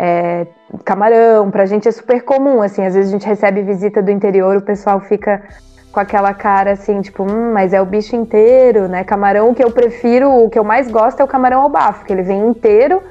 [0.00, 0.46] é,
[0.84, 4.56] camarão, pra gente é super comum, assim, às vezes a gente recebe visita do interior,
[4.56, 5.42] o pessoal fica
[5.90, 9.02] com aquela cara assim, tipo, hum, mas é o bicho inteiro, né?
[9.02, 12.04] Camarão, o que eu prefiro, o que eu mais gosto é o camarão ao bafo,
[12.04, 13.02] que ele vem inteiro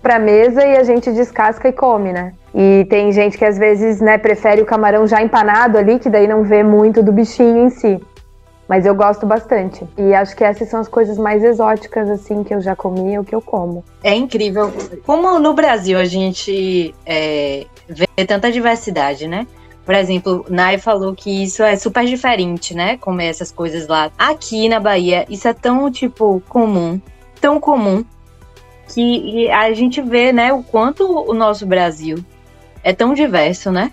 [0.00, 2.32] pra mesa e a gente descasca e come, né?
[2.54, 6.28] E tem gente que às vezes, né, prefere o camarão já empanado ali, que daí
[6.28, 8.00] não vê muito do bichinho em si.
[8.68, 9.86] Mas eu gosto bastante.
[9.96, 13.24] E acho que essas são as coisas mais exóticas, assim, que eu já comi ou
[13.24, 13.84] que eu como.
[14.02, 14.72] É incrível.
[15.04, 19.46] Como no Brasil a gente é, vê tanta diversidade, né?
[19.84, 22.96] Por exemplo, Nai falou que isso é super diferente, né?
[22.96, 24.10] Comer essas coisas lá.
[24.18, 27.00] Aqui na Bahia, isso é tão, tipo, comum.
[27.40, 28.04] Tão comum.
[28.92, 32.18] Que a gente vê, né, o quanto o nosso Brasil
[32.82, 33.92] é tão diverso, né?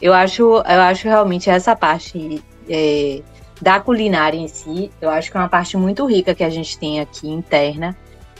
[0.00, 3.22] Eu acho, eu acho realmente essa parte é,
[3.60, 6.78] da culinária em si, eu acho que é uma parte muito rica que a gente
[6.78, 7.96] tem aqui interna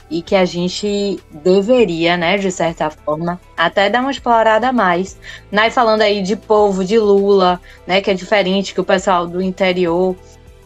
[0.09, 5.17] e que a gente deveria, né, de certa forma, até dar uma explorada a mais.
[5.51, 9.41] Nai falando aí de povo, de lula, né, que é diferente que o pessoal do
[9.41, 10.15] interior.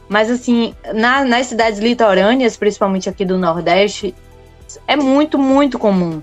[0.07, 4.13] Mas assim, na, nas cidades litorâneas, principalmente aqui do Nordeste,
[4.87, 6.21] é muito, muito comum.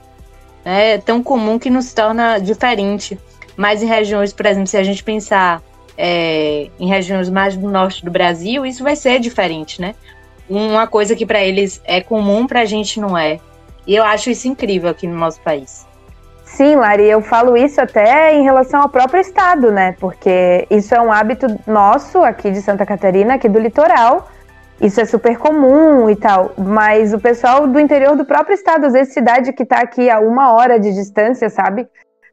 [0.64, 0.94] Né?
[0.94, 3.18] É tão comum que não se torna diferente.
[3.56, 5.60] Mas em regiões, por exemplo, se a gente pensar
[5.98, 9.96] é, em regiões mais do norte do Brasil, isso vai ser diferente, né?
[10.48, 13.40] Uma coisa que para eles é comum, para a gente não é.
[13.84, 15.86] E eu acho isso incrível aqui no nosso país.
[16.44, 19.94] Sim, Lari, eu falo isso até em relação ao próprio estado, né?
[20.00, 24.28] Porque isso é um hábito nosso aqui de Santa Catarina, aqui do litoral.
[24.80, 26.52] Isso é super comum e tal.
[26.56, 30.20] Mas o pessoal do interior do próprio estado, às vezes cidade que está aqui a
[30.20, 31.86] uma hora de distância, sabe?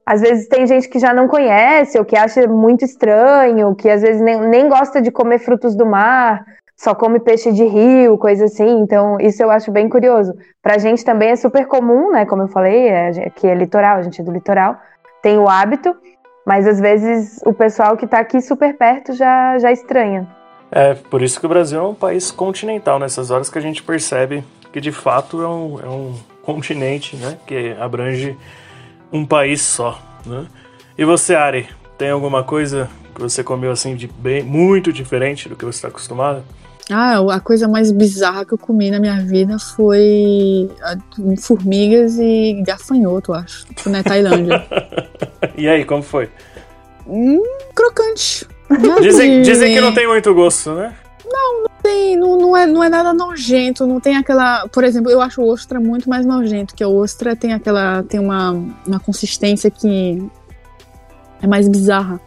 [0.06, 4.02] Às vezes tem gente que já não conhece ou que acha muito estranho, que às
[4.02, 6.46] vezes nem, nem gosta de comer frutos do mar,
[6.78, 8.80] só come peixe de rio, coisa assim.
[8.80, 10.34] Então, isso eu acho bem curioso.
[10.62, 12.26] Pra gente também é super comum, né?
[12.26, 14.78] Como eu falei, é, aqui é litoral, a gente é do litoral,
[15.24, 15.96] tem o hábito,
[16.46, 20.28] mas às vezes o pessoal que tá aqui super perto já, já estranha.
[20.72, 23.82] É, por isso que o Brasil é um país continental, nessas horas que a gente
[23.82, 26.14] percebe que de fato é um, é um
[26.44, 27.38] continente, né?
[27.48, 28.38] Que abrange
[29.16, 30.46] um país só, né?
[30.98, 35.56] E você, Ari, tem alguma coisa que você comeu assim de bem muito diferente do
[35.56, 36.44] que você está acostumado?
[36.92, 40.70] Ah, a coisa mais bizarra que eu comi na minha vida foi
[41.42, 43.66] formigas e gafanhoto, acho.
[43.68, 44.64] Tipo, na Tailândia.
[45.58, 46.30] e aí, como foi?
[47.08, 47.42] Hum,
[47.74, 48.48] crocante.
[49.02, 50.94] Dizem, dizem que não tem muito gosto, né?
[51.26, 54.68] Não, não tem, não, não, é, não é nada nojento, não tem aquela.
[54.70, 58.02] Por exemplo, eu acho ostra muito mais nojento, que a ostra tem aquela.
[58.02, 58.52] tem uma,
[58.88, 60.28] uma consistência que
[61.42, 62.20] é mais bizarra.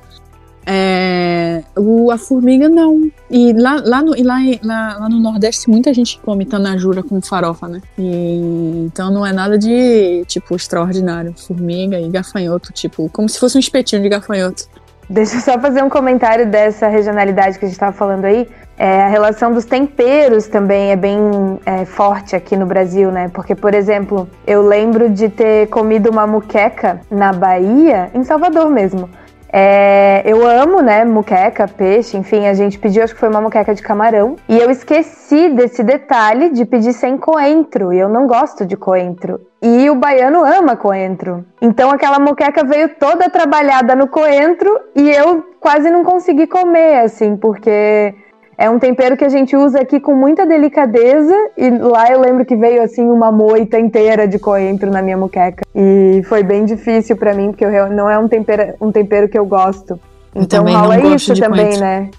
[0.65, 3.11] É, o, a formiga não.
[3.29, 7.21] E lá, lá, no, e lá, lá, lá, no Nordeste muita gente come tanajura com
[7.21, 7.81] farofa, né?
[7.99, 11.35] E, então não é nada de tipo extraordinário.
[11.37, 14.69] Formiga e gafanhoto, tipo, como se fosse um espetinho de gafanhoto.
[15.11, 18.47] Deixa eu só fazer um comentário dessa regionalidade que a gente estava falando aí.
[18.79, 21.19] É, a relação dos temperos também é bem
[21.67, 23.29] é, forte aqui no Brasil, né?
[23.35, 29.11] Porque, por exemplo, eu lembro de ter comido uma muqueca na Bahia, em Salvador mesmo.
[29.51, 33.75] É, eu amo, né, muqueca, peixe, enfim, a gente pediu, acho que foi uma muqueca
[33.75, 34.37] de camarão.
[34.49, 39.41] E eu esqueci desse detalhe de pedir sem coentro, e eu não gosto de coentro.
[39.61, 41.45] E o baiano ama coentro.
[41.61, 47.37] Então aquela muqueca veio toda trabalhada no coentro e eu quase não consegui comer, assim,
[47.37, 48.15] porque
[48.59, 52.45] é um tempero que a gente usa aqui com muita delicadeza e lá eu lembro
[52.45, 57.17] que veio assim uma moita inteira de coentro na minha muqueca e foi bem difícil
[57.17, 59.99] para mim porque eu, não é um tempero, um tempero que eu gosto.
[60.35, 61.81] Então rola isso também, coentro.
[61.81, 62.11] né?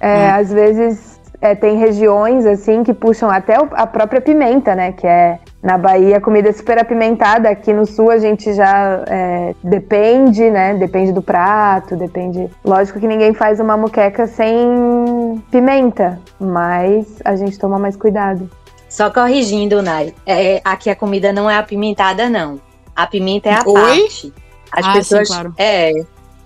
[0.00, 0.40] É, hum.
[0.40, 4.92] Às vezes é, tem regiões assim que puxam até a própria pimenta, né?
[4.92, 7.48] Que é na Bahia a comida é super apimentada.
[7.48, 10.74] Aqui no sul a gente já é, depende, né?
[10.74, 12.50] Depende do prato, depende.
[12.64, 18.50] Lógico que ninguém faz uma moqueca sem pimenta, mas a gente toma mais cuidado.
[18.88, 22.60] Só corrigindo, Nai, é, aqui a comida não é apimentada, não.
[22.94, 23.72] A pimenta é a Oi?
[23.74, 24.32] parte.
[24.70, 25.28] As ah, pessoas.
[25.28, 25.54] Sim, claro.
[25.56, 25.92] É,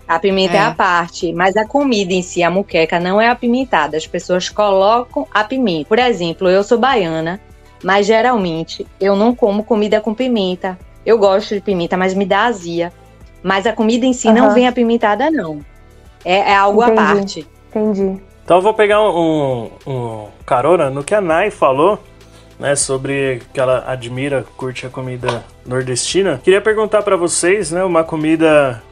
[0.07, 0.59] a pimenta é.
[0.59, 0.63] é.
[0.63, 3.97] a parte, mas a comida em si, a muqueca, não é apimentada.
[3.97, 5.89] As pessoas colocam a pimenta.
[5.89, 7.41] Por exemplo, eu sou baiana,
[7.83, 10.79] mas geralmente eu não como comida com pimenta.
[11.05, 12.93] Eu gosto de pimenta, mas me dá azia.
[13.43, 14.35] Mas a comida em si uhum.
[14.35, 15.61] não vem apimentada, não.
[16.25, 17.01] É, é algo Entendi.
[17.01, 17.47] à parte.
[17.71, 18.21] Entendi.
[18.45, 21.99] Então eu vou pegar um, um, um carona no que a Nai falou,
[22.59, 26.41] né, sobre que ela admira, curte a comida nordestina.
[26.43, 28.83] Queria perguntar para vocês, né, uma comida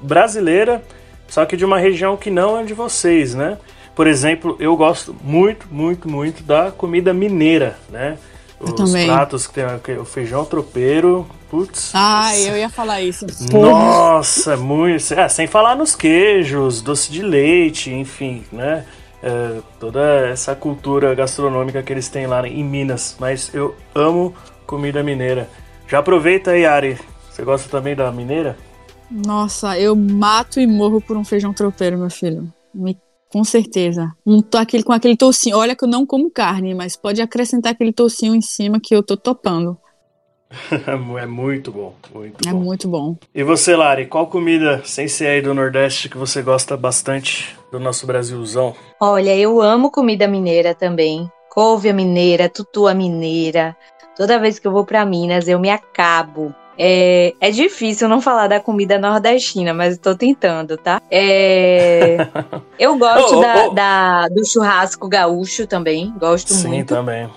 [0.00, 0.82] brasileira,
[1.28, 3.56] só que de uma região que não é de vocês, né?
[3.94, 8.18] Por exemplo, eu gosto muito, muito, muito da comida mineira, né?
[8.72, 9.06] Os também.
[9.06, 11.90] pratos que tem o feijão tropeiro, putz.
[11.94, 13.26] Ah, eu ia falar isso.
[13.52, 15.12] Nossa, muito.
[15.14, 18.84] É, sem falar nos queijos, doce de leite, enfim, né?
[19.22, 23.16] É, toda essa cultura gastronômica que eles têm lá em Minas.
[23.18, 24.34] Mas eu amo
[24.66, 25.48] comida mineira.
[25.88, 26.98] Já aproveita aí, Ari.
[27.30, 28.56] Você gosta também da mineira?
[29.10, 32.52] Nossa, eu mato e morro por um feijão tropeiro, meu filho.
[32.74, 32.96] Me-
[33.34, 34.12] com certeza.
[34.24, 35.58] Um, aquele, com aquele toucinho.
[35.58, 39.02] Olha que eu não como carne, mas pode acrescentar aquele toucinho em cima que eu
[39.02, 39.76] tô topando.
[41.20, 42.60] é muito bom, muito É bom.
[42.60, 43.16] muito bom.
[43.34, 47.80] E você, Lari, qual comida, sem ser aí do Nordeste, que você gosta bastante do
[47.80, 48.72] nosso Brasilzão?
[49.00, 51.28] Olha, eu amo comida mineira também.
[51.50, 53.76] Couve a mineira, tutu a mineira.
[54.16, 56.54] Toda vez que eu vou pra Minas, eu me acabo.
[56.78, 61.00] É, é difícil não falar da comida nordestina, mas tô tentando, tá?
[61.10, 62.16] É,
[62.78, 63.70] eu gosto Oh, oh, da- oh.
[63.70, 66.12] da- do churrasco gaúcho também.
[66.18, 67.28] Gosto Sim, muito também.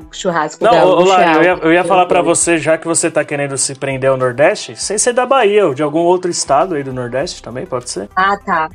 [0.00, 1.12] do churrasco Não, gaúcho.
[1.12, 2.24] é eu ia, eu ia falar adoro.
[2.24, 5.74] você, já que você tá querendo se prender ao Nordeste, sem ser da Bahia ou
[5.74, 8.08] de algum outro estado aí do Nordeste também, pode ser?
[8.16, 8.68] Ah, tá.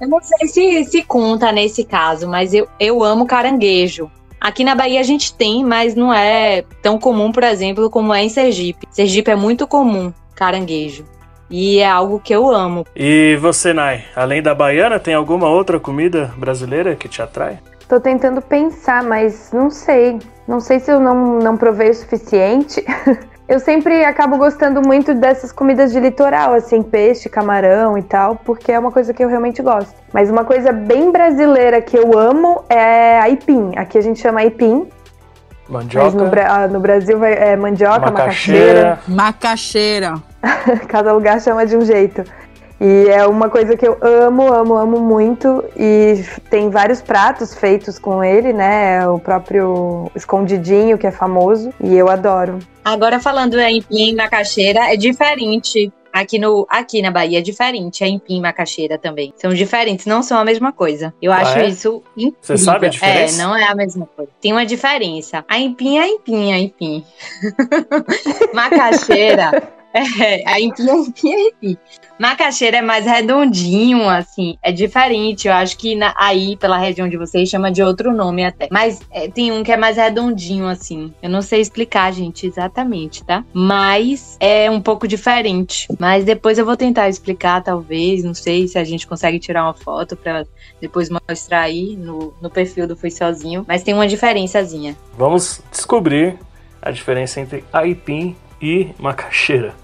[0.00, 4.10] Eu não sei se, se conta nesse caso, mas eu, eu amo caranguejo.
[4.42, 8.24] Aqui na Bahia a gente tem, mas não é tão comum, por exemplo, como é
[8.24, 8.88] em Sergipe.
[8.90, 11.04] Sergipe é muito comum caranguejo.
[11.48, 12.84] E é algo que eu amo.
[12.96, 17.60] E você, Nai, além da baiana, tem alguma outra comida brasileira que te atrai?
[17.88, 20.18] Tô tentando pensar, mas não sei.
[20.48, 22.84] Não sei se eu não, não provei o suficiente.
[23.52, 28.72] eu sempre acabo gostando muito dessas comidas de litoral, assim, peixe, camarão e tal, porque
[28.72, 29.94] é uma coisa que eu realmente gosto.
[30.10, 33.72] Mas uma coisa bem brasileira que eu amo é aipim.
[33.76, 34.88] Aqui a gente chama aipim,
[35.68, 38.98] mas no, Mandioca, Bra- ah, no Brasil vai- é mandioca, macaxeira.
[39.06, 40.14] macaxeira.
[40.42, 40.82] Macaxeira.
[40.88, 42.24] Cada lugar chama de um jeito.
[42.82, 45.64] E é uma coisa que eu amo, amo, amo muito.
[45.76, 49.06] E tem vários pratos feitos com ele, né?
[49.06, 51.72] O próprio escondidinho, que é famoso.
[51.80, 52.58] E eu adoro.
[52.84, 55.92] Agora falando em empim e macaxeira, é diferente.
[56.12, 59.32] Aqui, no, aqui na Bahia é diferente, é empim e macaxeira também.
[59.36, 61.14] São diferentes, não são a mesma coisa.
[61.22, 61.68] Eu Ah, acho é?
[61.68, 62.36] isso incrível.
[62.42, 63.40] Você sabe a diferença?
[63.40, 64.30] É, não é a mesma coisa.
[64.40, 65.44] Tem uma diferença.
[65.48, 67.04] A empim é empim, é empim.
[68.52, 69.70] macaxeira.
[69.94, 71.78] É, a empim é empim, é empim.
[72.22, 75.48] Macaxeira é mais redondinho, assim, é diferente.
[75.48, 78.68] Eu acho que na- aí, pela região de vocês, chama de outro nome até.
[78.70, 81.12] Mas é, tem um que é mais redondinho, assim.
[81.20, 83.44] Eu não sei explicar, gente, exatamente, tá?
[83.52, 85.88] Mas é um pouco diferente.
[85.98, 88.22] Mas depois eu vou tentar explicar, talvez.
[88.22, 90.44] Não sei se a gente consegue tirar uma foto pra
[90.80, 93.64] depois mostrar aí no, no perfil do Fui Sozinho.
[93.66, 94.96] Mas tem uma diferençazinha.
[95.18, 96.38] Vamos descobrir
[96.80, 99.74] a diferença entre aipim e macaxeira.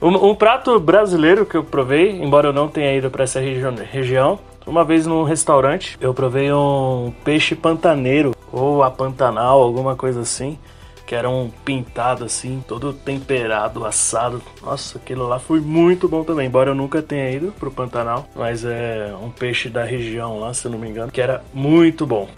[0.00, 3.74] Um, um prato brasileiro que eu provei, embora eu não tenha ido para essa região,
[3.74, 10.20] região, uma vez num restaurante eu provei um peixe pantaneiro ou a pantanal, alguma coisa
[10.20, 10.56] assim,
[11.04, 14.40] que era um pintado assim, todo temperado, assado.
[14.62, 18.64] Nossa, aquilo lá foi muito bom também, embora eu nunca tenha ido pro Pantanal, mas
[18.64, 22.28] é um peixe da região lá, se eu não me engano, que era muito bom.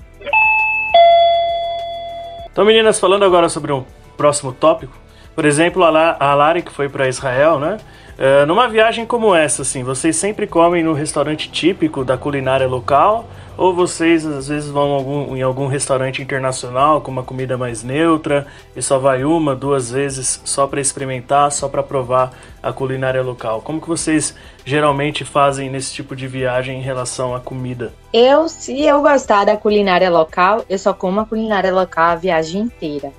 [2.50, 3.84] Então, meninas, falando agora sobre um
[4.16, 4.92] próximo tópico,
[5.40, 7.78] por exemplo, a, La a Lari que foi para Israel, né?
[8.18, 13.24] É, numa viagem como essa, assim, vocês sempre comem no restaurante típico da culinária local?
[13.56, 18.46] Ou vocês às vezes vão algum- em algum restaurante internacional com uma comida mais neutra
[18.76, 23.62] e só vai uma, duas vezes só para experimentar, só para provar a culinária local?
[23.62, 27.94] Como que vocês geralmente fazem nesse tipo de viagem em relação à comida?
[28.12, 32.60] Eu, se eu gostar da culinária local, eu só como a culinária local a viagem
[32.60, 33.10] inteira.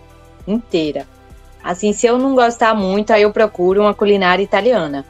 [0.48, 1.08] Inteira.
[1.64, 5.06] Assim, se eu não gostar muito, aí eu procuro uma culinária italiana.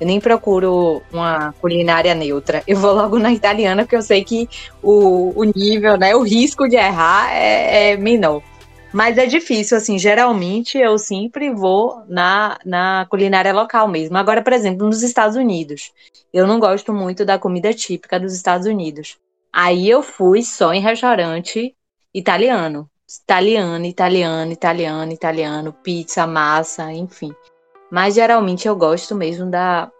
[0.00, 2.62] Eu nem procuro uma culinária neutra.
[2.66, 4.48] Eu vou logo na italiana, porque eu sei que
[4.82, 8.42] o, o nível, né, o risco de errar é, é menor.
[8.92, 14.18] Mas é difícil, assim, geralmente eu sempre vou na, na culinária local mesmo.
[14.18, 15.92] Agora, por exemplo, nos Estados Unidos,
[16.32, 19.16] eu não gosto muito da comida típica dos Estados Unidos.
[19.50, 21.74] Aí eu fui só em restaurante
[22.12, 22.90] italiano.
[23.20, 27.34] Italiano, italiano, italiano, italiano, pizza, massa, enfim.
[27.90, 29.90] Mas geralmente eu gosto mesmo da,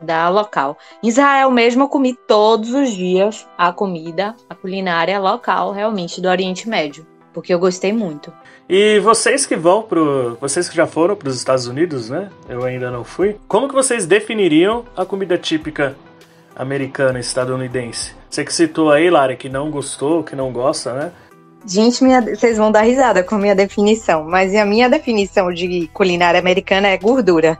[0.00, 0.76] da local.
[1.02, 6.28] Em Israel mesmo eu comi todos os dias a comida, a culinária local, realmente, do
[6.28, 7.06] Oriente Médio.
[7.32, 8.32] Porque eu gostei muito.
[8.68, 10.36] E vocês que vão pro.
[10.40, 12.30] Vocês que já foram para os Estados Unidos, né?
[12.48, 13.36] Eu ainda não fui.
[13.48, 15.96] Como que vocês definiriam a comida típica
[16.54, 18.14] americana, estadunidense?
[18.28, 21.12] Você que citou aí, Lara, que não gostou, que não gosta, né?
[21.66, 25.88] Gente, minha, vocês vão dar risada com a minha definição, mas a minha definição de
[25.92, 27.58] culinária americana é gordura.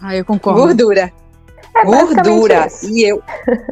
[0.00, 0.60] Ah, eu concordo.
[0.60, 1.12] Gordura.
[1.74, 2.68] É gordura.
[2.82, 3.22] E eu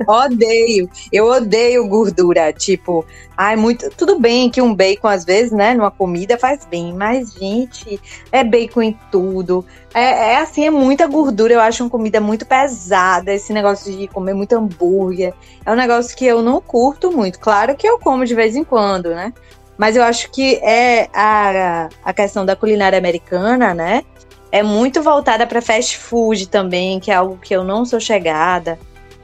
[0.06, 0.88] odeio.
[1.12, 2.52] Eu odeio gordura.
[2.52, 3.04] Tipo,
[3.36, 3.90] ai, muito.
[3.90, 6.92] Tudo bem que um bacon, às vezes, né, numa comida faz bem.
[6.94, 9.64] Mas, gente, é bacon em tudo.
[9.92, 11.54] É, é assim, é muita gordura.
[11.54, 13.32] Eu acho uma comida muito pesada.
[13.32, 15.34] Esse negócio de comer muito hambúrguer.
[15.66, 17.38] É um negócio que eu não curto muito.
[17.40, 19.32] Claro que eu como de vez em quando, né?
[19.76, 24.02] Mas eu acho que é a, a questão da culinária americana, né?
[24.50, 28.78] É muito voltada para fast food também, que é algo que eu não sou chegada.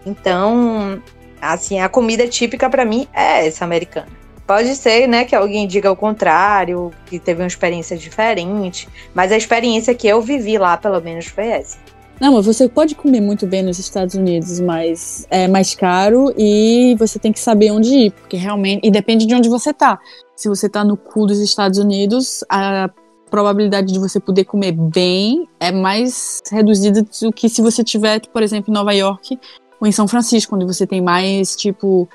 [0.04, 1.02] Então,
[1.40, 4.08] assim, a comida típica para mim é essa americana.
[4.46, 9.37] Pode ser, né, que alguém diga o contrário, que teve uma experiência diferente, mas a
[9.37, 11.78] experiência que eu vivi lá, pelo menos, foi essa.
[12.20, 16.94] Não, mas você pode comer muito bem nos Estados Unidos, mas é mais caro e
[16.98, 18.87] você tem que saber onde ir, porque realmente.
[18.87, 19.98] E depende de onde você tá.
[20.37, 22.88] Se você tá no cu dos Estados Unidos, a
[23.35, 28.44] probabilidade de você poder comer bem é mais reduzida do que se você tiver, por
[28.44, 29.37] exemplo, em Nova York
[29.81, 32.09] ou em São Francisco, onde você tem mais tipo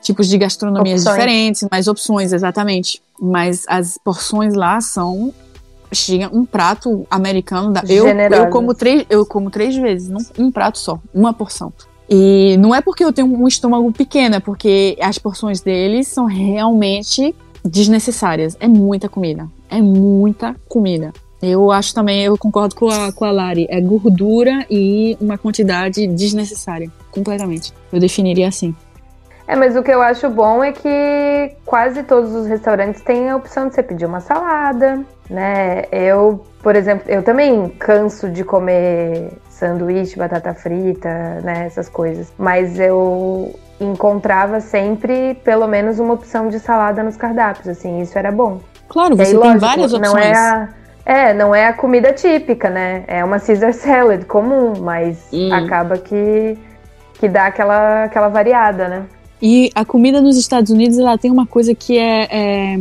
[0.00, 1.16] tipos de gastronomias Opções.
[1.16, 3.02] diferentes, mais opções, exatamente.
[3.20, 5.34] Mas as porções lá são
[5.92, 10.50] chega um prato americano da, eu, eu como três eu como três vezes num, um
[10.50, 11.70] prato só uma porção
[12.08, 16.24] e não é porque eu tenho um estômago pequeno é porque as porções deles são
[16.24, 23.12] realmente desnecessárias é muita comida é muita comida eu acho também eu concordo com a
[23.12, 28.74] com a Lari é gordura e uma quantidade desnecessária completamente eu definiria assim
[29.46, 33.36] É, mas o que eu acho bom é que quase todos os restaurantes têm a
[33.36, 35.82] opção de você pedir uma salada, né?
[35.90, 41.66] Eu, por exemplo, eu também canso de comer sanduíche, batata frita, né?
[41.66, 42.32] Essas coisas.
[42.38, 48.30] Mas eu encontrava sempre pelo menos uma opção de salada nos cardápios, assim, isso era
[48.30, 48.60] bom.
[48.92, 50.68] Claro E aí, você tem lógico, várias opções Não é, a,
[51.04, 53.04] é, não é a comida típica, né?
[53.08, 55.52] É uma Caesar salad comum, mas Hum.
[55.52, 56.56] acaba que,
[57.14, 59.02] que dá aquela, aquela variada, né?
[59.42, 62.28] E a comida nos Estados Unidos, ela tem uma coisa que é.
[62.30, 62.78] é-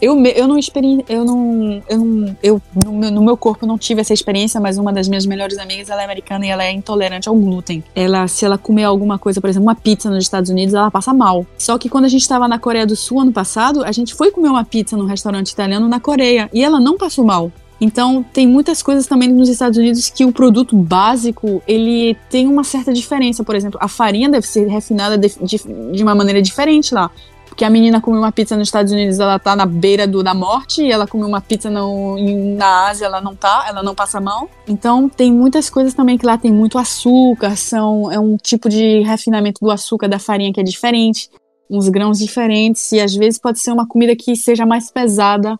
[0.00, 1.82] eu, eu não experi, eu não.
[1.88, 5.08] Eu não eu, no, meu, no meu corpo não tive essa experiência, mas uma das
[5.08, 7.82] minhas melhores amigas, ela é americana e ela é intolerante ao glúten.
[7.96, 11.12] Ela, se ela comer alguma coisa, por exemplo, uma pizza nos Estados Unidos, ela passa
[11.12, 11.44] mal.
[11.58, 14.30] Só que quando a gente estava na Coreia do Sul ano passado, a gente foi
[14.30, 17.50] comer uma pizza num restaurante italiano na Coreia e ela não passou mal.
[17.80, 22.64] Então, tem muitas coisas também nos Estados Unidos que o produto básico, ele tem uma
[22.64, 23.42] certa diferença.
[23.42, 25.58] Por exemplo, a farinha deve ser refinada de, de,
[25.92, 27.10] de uma maneira diferente lá.
[27.54, 30.34] Porque a menina come uma pizza nos Estados Unidos, ela tá na beira do, da
[30.34, 32.16] morte, e ela come uma pizza no,
[32.56, 34.50] na Ásia, ela não tá, ela não passa mal.
[34.66, 39.02] Então, tem muitas coisas também que lá tem muito açúcar, são, é um tipo de
[39.02, 41.30] refinamento do açúcar da farinha que é diferente,
[41.70, 45.56] uns grãos diferentes, e às vezes pode ser uma comida que seja mais pesada,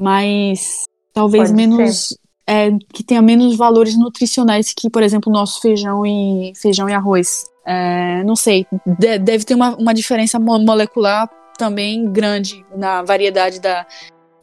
[0.00, 5.60] mais talvez Pode menos é, que tenha menos valores nutricionais que, por exemplo, o nosso
[5.60, 7.44] feijão e feijão e arroz.
[7.64, 8.66] É, não sei,
[8.98, 13.86] de- deve ter uma, uma diferença mo- molecular também grande na variedade da,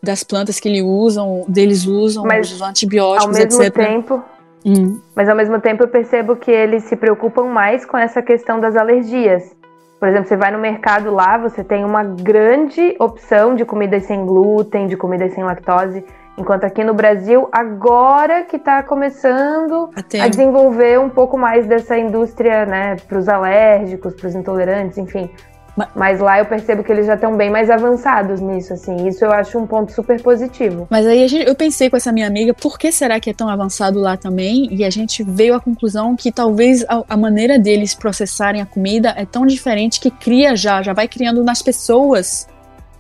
[0.02, 3.74] das plantas que eles usam, deles usam, Mas, os Ao antibióticos, mesmo etc.
[3.76, 4.24] tempo,
[4.64, 5.00] Hum.
[5.16, 8.76] Mas ao mesmo tempo eu percebo que eles se preocupam mais com essa questão das
[8.76, 9.56] alergias.
[10.00, 14.24] Por exemplo, você vai no mercado lá, você tem uma grande opção de comidas sem
[14.24, 16.06] glúten, de comidas sem lactose,
[16.38, 21.98] enquanto aqui no Brasil, agora que está começando Até a desenvolver um pouco mais dessa
[21.98, 25.30] indústria, né, para os alérgicos, para os intolerantes, enfim.
[25.78, 29.08] Ma- Mas lá eu percebo que eles já estão bem mais avançados nisso, assim.
[29.08, 30.86] Isso eu acho um ponto super positivo.
[30.90, 33.34] Mas aí a gente- eu pensei com essa minha amiga, por que será que é
[33.34, 34.68] tão avançado lá também?
[34.70, 39.14] E a gente veio à conclusão que talvez a, a maneira deles processarem a comida
[39.18, 42.48] é tão diferente que cria já, já vai criando nas pessoas,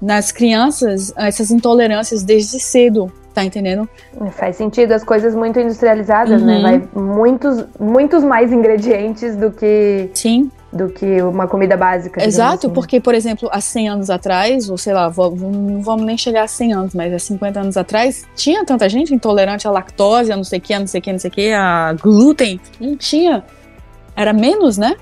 [0.02, 3.88] nas crianças, essas intolerâncias desde cedo, tá entendendo?
[4.32, 6.56] Faz sentido, as coisas muito industrializadas, né?
[6.56, 6.62] Uhum.
[6.62, 12.24] Vai muitos, muitos mais ingredientes do que, Sim, do que uma comida básica.
[12.24, 12.74] exato, assim, né?
[12.74, 16.48] porque, por exemplo, há 100 anos atrás, ou sei lá, não vamos nem chegar a
[16.48, 20.44] 100 anos, mas há 50 anos atrás, tinha tanta gente intolerante à lactose, a não
[20.44, 22.60] sei o que, a não sei o que, a não sei o que, a glúten.
[22.80, 23.44] Não tinha.
[24.16, 24.96] Era menos, né?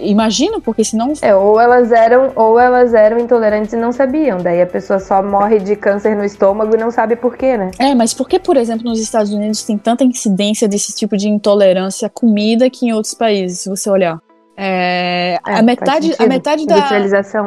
[0.00, 1.12] Imagino, porque senão.
[1.20, 4.38] É, ou elas eram, ou elas eram intolerantes e não sabiam.
[4.38, 7.70] Daí a pessoa só morre de câncer no estômago e não sabe por quê, né?
[7.78, 11.28] É, mas por que, por exemplo, nos Estados Unidos tem tanta incidência desse tipo de
[11.28, 14.18] intolerância à comida que em outros países, se você olhar?
[14.56, 16.76] É, É, a metade, a metade da,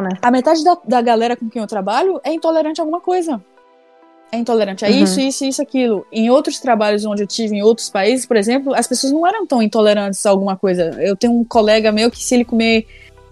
[0.02, 0.10] né?
[0.22, 3.41] a metade da, da galera com quem eu trabalho é intolerante a alguma coisa.
[4.36, 5.03] É intolerante a Uhum.
[5.03, 6.05] isso, isso, isso, aquilo.
[6.11, 9.45] Em outros trabalhos onde eu tive, em outros países, por exemplo, as pessoas não eram
[9.47, 10.83] tão intolerantes a alguma coisa.
[11.01, 12.86] Eu tenho um colega meu que se ele comer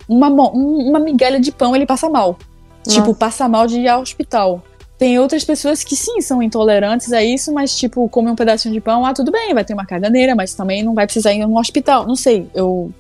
[0.08, 2.38] uma, um- uma migalha de pão, ele passa mal.
[2.88, 3.20] Tipo, Nossa.
[3.20, 4.62] passa mal de ir ao hospital.
[4.98, 8.80] Tem outras pessoas que sim, são intolerantes a isso, mas tipo, come um pedacinho de
[8.82, 11.58] pão, ah, tudo bem, vai ter uma caganeira, mas também não vai precisar ir no
[11.60, 12.06] hospital.
[12.08, 12.92] Não sei, eu...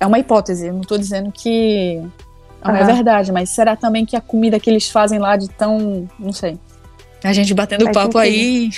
[0.00, 2.00] É uma hipótese, eu não tô dizendo que
[2.64, 2.92] não é Aham.
[2.94, 6.08] verdade, mas será também que a comida que eles fazem lá de tão...
[6.18, 6.58] não sei.
[7.24, 8.70] A gente batendo Faz papo aí...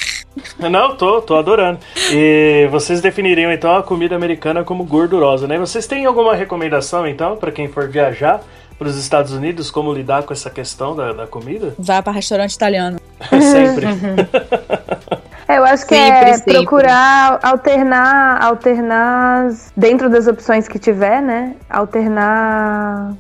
[0.59, 1.79] Não, tô, tô adorando.
[2.11, 5.59] E vocês definiriam então a comida americana como gordurosa, né?
[5.59, 8.43] Vocês têm alguma recomendação então para quem for viajar
[8.79, 11.75] para os Estados Unidos como lidar com essa questão da, da comida?
[11.79, 13.01] Vá para restaurante italiano.
[13.31, 13.87] Sempre.
[15.47, 16.55] É, eu acho que Sempre, é sempre.
[16.55, 21.55] procurar alternar, alternar dentro das opções que tiver, né?
[21.69, 23.15] Alternar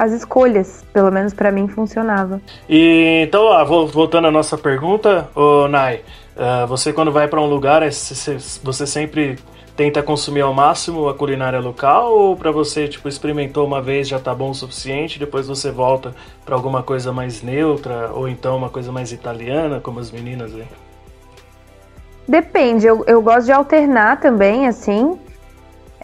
[0.00, 0.84] as escolhas.
[0.92, 2.40] Pelo menos pra mim funcionava.
[2.68, 6.00] E então, ó, vol- voltando à nossa pergunta, ô Nai,
[6.36, 9.38] ah, você quando vai para um lugar, é você sempre
[9.76, 14.18] tenta consumir ao máximo a culinária local ou para você tipo experimentou uma vez já
[14.18, 18.68] tá bom o suficiente, depois você volta para alguma coisa mais neutra ou então uma
[18.68, 20.66] coisa mais italiana, como as meninas aí?
[22.28, 25.18] Depende, eu, eu gosto de alternar também, assim.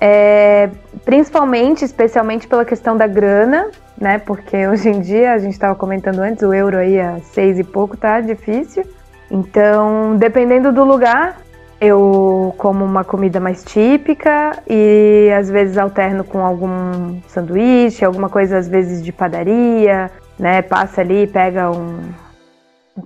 [0.00, 0.68] É,
[1.04, 4.18] principalmente, especialmente pela questão da grana, né?
[4.18, 7.64] Porque hoje em dia, a gente estava comentando antes, o euro aí a seis e
[7.64, 8.84] pouco tá difícil.
[9.30, 11.38] Então, dependendo do lugar,
[11.80, 18.58] eu como uma comida mais típica e às vezes alterno com algum sanduíche, alguma coisa
[18.58, 20.62] às vezes de padaria, né?
[20.62, 22.25] Passa ali, pega um, um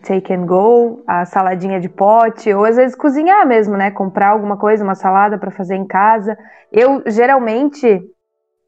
[0.03, 3.91] take and go, a saladinha de pote, ou às vezes cozinhar mesmo, né?
[3.91, 6.37] Comprar alguma coisa, uma salada para fazer em casa.
[6.73, 8.03] Eu geralmente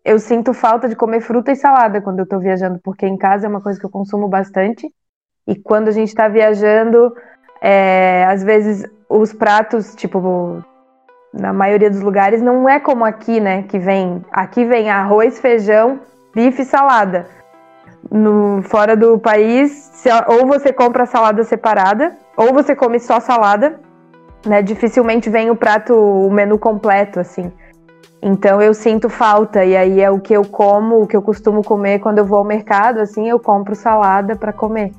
[0.05, 3.47] eu sinto falta de comer fruta e salada quando eu tô viajando, porque em casa
[3.47, 4.89] é uma coisa que eu consumo bastante.
[5.47, 7.15] E quando a gente tá viajando,
[7.61, 10.63] é, às vezes os pratos, tipo,
[11.33, 13.63] na maioria dos lugares, não é como aqui, né?
[13.65, 14.25] Que vem.
[14.33, 16.01] Aqui vem arroz, feijão,
[16.35, 17.27] bife e salada.
[18.13, 23.81] No, fora do país, se- ou você compra salada separada, ou você come só salada,
[24.45, 24.61] né?
[24.61, 27.51] Dificilmente vem o prato, o menu completo, assim.
[28.21, 31.65] Então eu sinto falta, e aí é o que eu como, o que eu costumo
[31.65, 34.93] comer quando eu vou ao mercado, assim, eu compro salada para comer.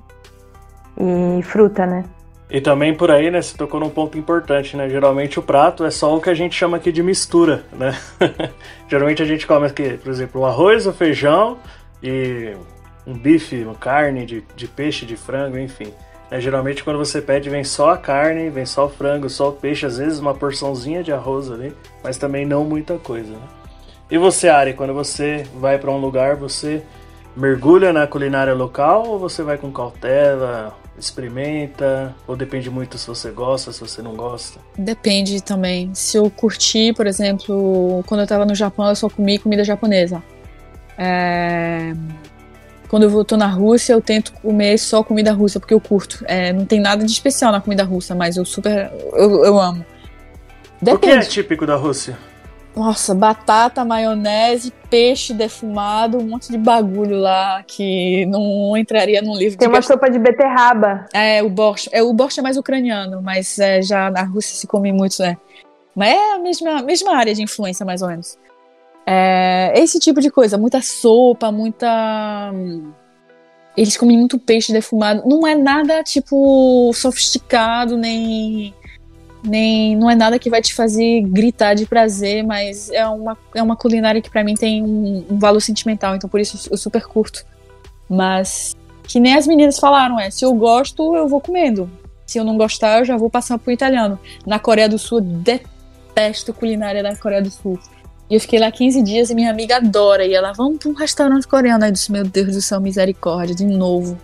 [0.97, 2.03] E fruta, né?
[2.49, 4.89] E também por aí, né, você tocou num ponto importante, né?
[4.89, 7.95] Geralmente o prato é só o que a gente chama aqui de mistura, né?
[8.89, 11.57] Geralmente a gente come aqui, por exemplo, o arroz, o feijão
[12.01, 12.53] e
[13.06, 15.93] um bife, uma carne de, de peixe, de frango, enfim.
[16.30, 19.54] Né, Geralmente quando você pede vem só a carne, vem só o frango, só o
[19.54, 21.74] peixe, às vezes uma porçãozinha de arroz ali,
[22.04, 23.47] mas também não muita coisa, né?
[24.12, 26.84] E você, Ari, quando você vai para um lugar, você
[27.36, 33.32] mergulha na culinária local ou você vai com cautela, experimenta, ou depende muito se você
[33.32, 34.60] gosta, se você não gosta?
[34.78, 35.89] Depende também.
[35.93, 40.22] Se eu curti, por exemplo, quando eu tava no Japão, eu só comi comida japonesa.
[40.97, 41.93] É,
[42.93, 46.23] Quando eu tô na Rússia, eu tento comer só comida russa, porque eu curto.
[46.27, 48.91] É, Não tem nada de especial na comida russa, mas eu super.
[49.13, 49.83] Eu, eu amo.
[50.79, 51.27] O que é Depende.
[51.27, 52.15] típico da Rússia?
[52.75, 59.57] Nossa, batata, maionese, peixe defumado, um monte de bagulho lá que não entraria num livro
[59.57, 61.07] Tem de uma sopa de beterraba.
[61.11, 61.89] É, o borscht.
[61.91, 65.35] É, o borscht é mais ucraniano, mas é, já na Rússia se come muito, né?
[65.95, 68.37] Mas é a mesma, mesma área de influência, mais ou menos.
[69.06, 72.51] É, esse tipo de coisa, muita sopa, muita.
[73.76, 75.24] Eles comem muito peixe defumado.
[75.28, 78.74] Não é nada, tipo, sofisticado, nem.
[79.45, 83.62] Nem, não é nada que vai te fazer gritar de prazer, mas é uma, é
[83.62, 87.06] uma culinária que pra mim tem um, um valor sentimental, então por isso eu super
[87.06, 87.45] curto.
[88.10, 88.74] Mas
[89.04, 91.89] que nem as meninas falaram, é, se eu gosto, eu vou comendo.
[92.26, 94.18] Se eu não gostar, eu já vou passar pro italiano.
[94.45, 97.78] Na Coreia do Sul, detesto culinária da Coreia do Sul.
[98.30, 100.26] E eu fiquei lá 15 dias e minha amiga adora.
[100.26, 101.84] E ela, vamos pra um restaurante coreano.
[101.84, 104.17] Aí eu disse, meu Deus do céu, misericórdia, de novo.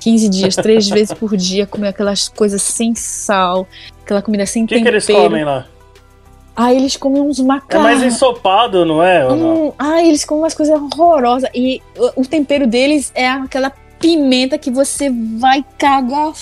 [0.00, 3.66] 15 dias, três vezes por dia, comer aquelas coisas sem sal,
[4.02, 4.96] aquela comida sem O que, que tempero.
[4.96, 5.66] eles comem lá?
[6.56, 7.82] Aí eles comem uns É macarrão.
[7.84, 9.24] mais ensopado, não é?
[9.26, 9.68] Não?
[9.68, 11.48] Hum, ai, eles comem umas coisas horrorosas.
[11.54, 16.32] E o, o tempero deles é aquela pimenta que você vai cagar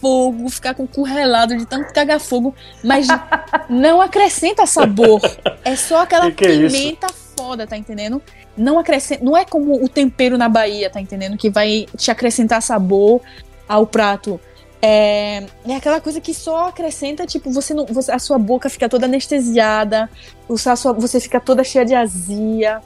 [0.00, 3.06] fogo, ficar com o cu relado de tanto cagar fogo, mas
[3.68, 5.20] não acrescenta sabor.
[5.64, 8.20] É só aquela Que que é pimenta foda, tá entendendo?
[8.56, 11.36] Não acrescenta, não é como o tempero na Bahia, tá entendendo?
[11.36, 13.20] Que vai te acrescentar sabor
[13.68, 14.40] ao prato.
[14.80, 18.88] É, é aquela coisa que só acrescenta, tipo, você não, você- a sua boca fica
[18.88, 20.08] toda anestesiada,
[20.48, 22.80] a sua- você fica toda cheia de azia.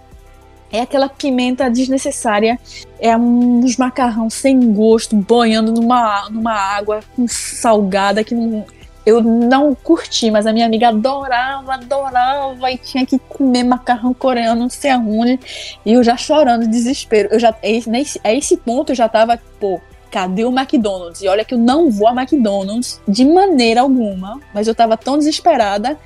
[0.72, 2.58] É aquela pimenta desnecessária,
[2.98, 8.64] é uns macarrão sem gosto, boiando numa, numa água salgada que não,
[9.04, 14.60] eu não curti, mas a minha amiga adorava, adorava e tinha que comer macarrão coreano,
[14.60, 15.40] não sei aonde,
[15.84, 17.28] e eu já chorando de desespero.
[17.32, 21.22] Eu já, é, nesse, a esse ponto eu já tava, pô, cadê o McDonald's?
[21.22, 25.16] E olha que eu não vou a McDonald's de maneira alguma, mas eu tava tão
[25.18, 25.98] desesperada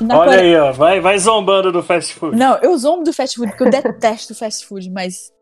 [0.00, 0.40] Olha Coreia...
[0.40, 2.36] aí, ó, vai, vai zombando do fast food.
[2.36, 5.32] Não, eu zombo do fast food porque eu detesto fast food, mas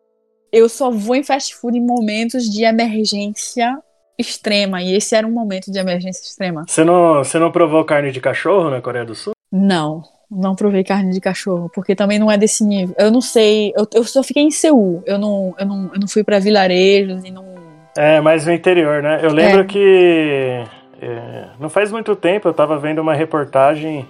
[0.53, 3.79] eu só vou em fast food em momentos de emergência
[4.19, 6.65] extrema, e esse era um momento de emergência extrema.
[6.67, 9.33] Você não, você não provou carne de cachorro na Coreia do Sul?
[9.51, 12.95] Não, não provei carne de cachorro, porque também não é desse nível.
[12.99, 16.09] Eu não sei, eu, eu só fiquei em Seul, eu não, eu não, eu não
[16.09, 17.49] fui para vilarejos e não...
[17.97, 19.21] É, mais no interior, né?
[19.23, 19.65] Eu lembro é.
[19.65, 20.65] que
[21.01, 24.07] é, não faz muito tempo eu tava vendo uma reportagem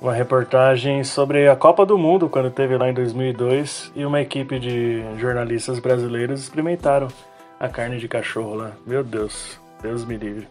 [0.00, 4.58] uma reportagem sobre a Copa do Mundo quando teve lá em 2002 e uma equipe
[4.58, 7.08] de jornalistas brasileiros experimentaram
[7.58, 8.72] a carne de cachorro lá.
[8.86, 10.48] Meu Deus, Deus me livre.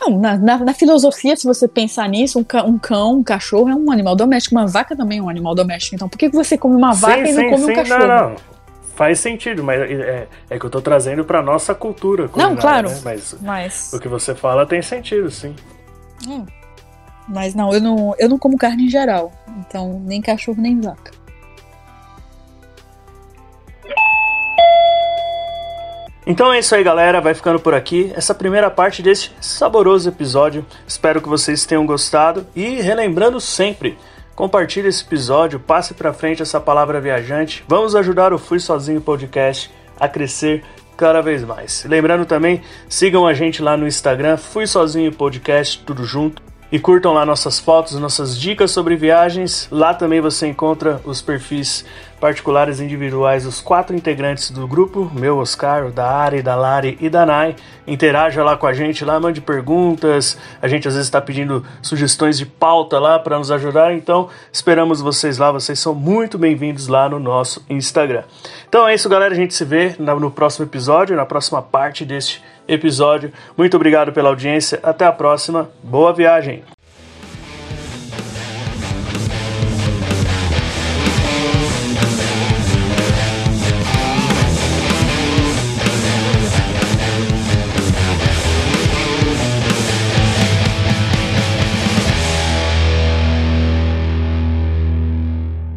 [0.00, 3.68] Não, na, na, na filosofia, se você pensar nisso, um, ca, um, cão, um cachorro
[3.68, 5.94] é um animal doméstico, uma vaca também é um animal doméstico.
[5.94, 8.06] Então, por que você come uma vaca sim, e não sim, come sim, um cachorro?
[8.06, 8.36] Não, não.
[8.94, 12.30] Faz sentido, mas é, é que eu tô trazendo pra nossa cultura.
[12.34, 12.88] Não, claro.
[12.88, 13.00] Né?
[13.04, 15.54] Mas, mas, o que você fala tem sentido, sim.
[16.26, 16.46] Hum.
[17.28, 19.32] Mas não, eu não, eu não como carne em geral.
[19.58, 21.12] Então, nem cachorro nem vaca.
[26.26, 27.20] Então é isso aí, galera.
[27.20, 30.66] Vai ficando por aqui essa primeira parte desse saboroso episódio.
[30.86, 33.96] Espero que vocês tenham gostado e relembrando sempre,
[34.34, 37.64] compartilhe esse episódio, passe para frente essa palavra viajante.
[37.68, 39.70] Vamos ajudar o Fui Sozinho Podcast
[40.00, 40.64] a crescer
[40.96, 41.84] cada vez mais.
[41.84, 47.12] Lembrando também, sigam a gente lá no Instagram, Fui Sozinho Podcast, tudo junto e curtam
[47.12, 49.68] lá nossas fotos, nossas dicas sobre viagens.
[49.70, 51.84] Lá também você encontra os perfis
[52.20, 57.08] particulares individuais dos quatro integrantes do grupo, meu Oscar, o da Ari, da Lari e
[57.08, 57.54] da Nai.
[57.86, 60.36] Interaja lá com a gente, lá mande perguntas.
[60.60, 65.00] A gente às vezes está pedindo sugestões de pauta lá para nos ajudar, então esperamos
[65.00, 65.52] vocês lá.
[65.52, 68.24] Vocês são muito bem-vindos lá no nosso Instagram.
[68.68, 69.34] Então é isso, galera.
[69.34, 73.32] A gente se vê no próximo episódio, na próxima parte deste episódio.
[73.56, 74.78] Muito obrigado pela audiência.
[74.82, 75.70] Até a próxima.
[75.82, 76.75] Boa viagem!